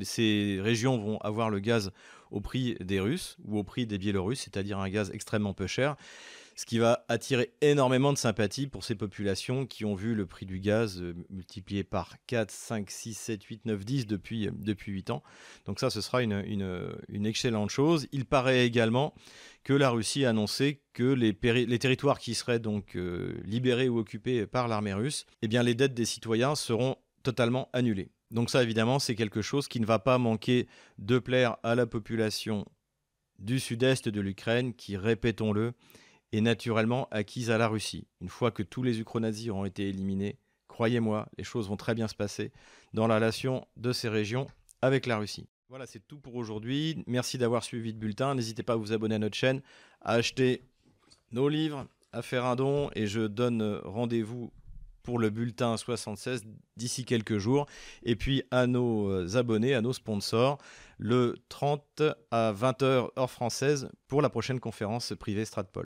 ces 0.01 0.59
régions 0.61 0.97
vont 0.97 1.17
avoir 1.19 1.49
le 1.49 1.59
gaz 1.59 1.91
au 2.31 2.41
prix 2.41 2.75
des 2.79 2.99
Russes 2.99 3.37
ou 3.45 3.59
au 3.59 3.63
prix 3.63 3.85
des 3.85 3.97
Biélorusses, 3.97 4.41
c'est-à-dire 4.41 4.79
un 4.79 4.89
gaz 4.89 5.11
extrêmement 5.13 5.53
peu 5.53 5.67
cher 5.67 5.95
ce 6.55 6.65
qui 6.65 6.79
va 6.79 7.03
attirer 7.09 7.53
énormément 7.61 8.13
de 8.13 8.17
sympathie 8.17 8.67
pour 8.67 8.83
ces 8.83 8.95
populations 8.95 9.65
qui 9.65 9.83
ont 9.83 9.93
vu 9.93 10.15
le 10.15 10.25
prix 10.25 10.45
du 10.45 10.59
gaz 10.59 11.01
euh, 11.01 11.13
multiplié 11.29 11.83
par 11.83 12.15
4, 12.27 12.49
5, 12.49 12.89
6, 12.89 13.13
7, 13.13 13.43
8, 13.43 13.65
9, 13.65 13.85
10 13.85 14.07
depuis, 14.07 14.47
euh, 14.47 14.51
depuis 14.53 14.93
8 14.93 15.09
ans. 15.09 15.23
Donc 15.65 15.79
ça, 15.79 15.89
ce 15.89 15.99
sera 15.99 16.23
une, 16.23 16.95
excellente 17.25 17.69
chose. 17.69 18.07
Il 18.13 18.25
paraît 18.25 18.65
également 18.65 19.13
que 19.63 19.73
la 19.73 19.89
Russie 19.89 20.25
a 20.25 20.29
annoncé 20.29 20.81
que 20.93 21.03
les, 21.03 21.37
les 21.43 21.79
territoires 21.79 22.19
qui 22.19 22.33
seraient 22.35 22.59
donc 22.59 22.95
euh, 22.95 23.35
libérés 23.43 23.89
ou 23.89 23.99
occupés 23.99 24.45
par 24.45 24.69
l'armée 24.69 24.93
russe, 24.93 25.25
eh 25.41 25.49
bien 25.49 25.61
les 25.61 25.75
dettes 25.75 25.93
des 25.93 26.05
citoyens 26.05 26.55
seront 26.55 26.95
totalement 27.23 27.69
annulées. 27.73 28.11
Donc 28.31 28.49
ça, 28.49 28.63
évidemment, 28.63 28.99
c'est 28.99 29.15
quelque 29.15 29.41
chose 29.41 29.67
qui 29.67 29.79
ne 29.79 29.85
va 29.85 29.99
pas 29.99 30.17
manquer 30.17 30.67
de 30.99 31.19
plaire 31.19 31.57
à 31.63 31.75
la 31.75 31.85
population 31.85 32.65
du 33.39 33.59
sud-est 33.59 34.07
de 34.07 34.21
l'Ukraine, 34.21 34.73
qui, 34.73 34.95
répétons-le, 34.95 35.73
est 36.31 36.41
naturellement 36.41 37.07
acquise 37.11 37.51
à 37.51 37.57
la 37.57 37.67
Russie. 37.67 38.07
Une 38.21 38.29
fois 38.29 38.51
que 38.51 38.63
tous 38.63 38.83
les 38.83 38.99
ukronazis 38.99 39.49
auront 39.49 39.65
été 39.65 39.87
éliminés, 39.87 40.37
croyez-moi, 40.67 41.27
les 41.37 41.43
choses 41.43 41.69
vont 41.69 41.77
très 41.77 41.95
bien 41.95 42.07
se 42.07 42.15
passer 42.15 42.51
dans 42.93 43.07
la 43.07 43.15
relation 43.15 43.67
de 43.77 43.91
ces 43.91 44.09
régions 44.09 44.47
avec 44.81 45.05
la 45.05 45.17
Russie. 45.17 45.47
Voilà, 45.69 45.85
c'est 45.85 46.05
tout 46.07 46.19
pour 46.19 46.35
aujourd'hui. 46.35 47.03
Merci 47.07 47.37
d'avoir 47.37 47.63
suivi 47.63 47.91
le 47.91 47.97
bulletin. 47.97 48.35
N'hésitez 48.35 48.63
pas 48.63 48.73
à 48.73 48.75
vous 48.75 48.93
abonner 48.93 49.15
à 49.15 49.19
notre 49.19 49.35
chaîne, 49.35 49.61
à 50.01 50.13
acheter 50.13 50.63
nos 51.31 51.49
livres, 51.49 51.87
à 52.11 52.21
faire 52.21 52.45
un 52.45 52.55
don 52.55 52.89
et 52.95 53.07
je 53.07 53.21
donne 53.21 53.81
rendez-vous 53.83 54.51
pour 55.05 55.19
le 55.19 55.29
bulletin 55.29 55.77
76 55.77 56.43
d'ici 56.77 57.05
quelques 57.05 57.37
jours. 57.37 57.67
Et 58.03 58.15
puis 58.15 58.43
à 58.51 58.67
nos 58.67 59.09
euh, 59.09 59.37
abonnés, 59.37 59.75
à 59.75 59.81
nos 59.81 59.93
sponsors, 59.93 60.57
le 60.97 61.35
30 61.49 62.03
à 62.31 62.53
20h 62.53 63.09
heure 63.17 63.31
française 63.31 63.89
pour 64.07 64.21
la 64.21 64.29
prochaine 64.29 64.59
conférence 64.59 65.13
privée 65.17 65.45
Stratpol. 65.45 65.83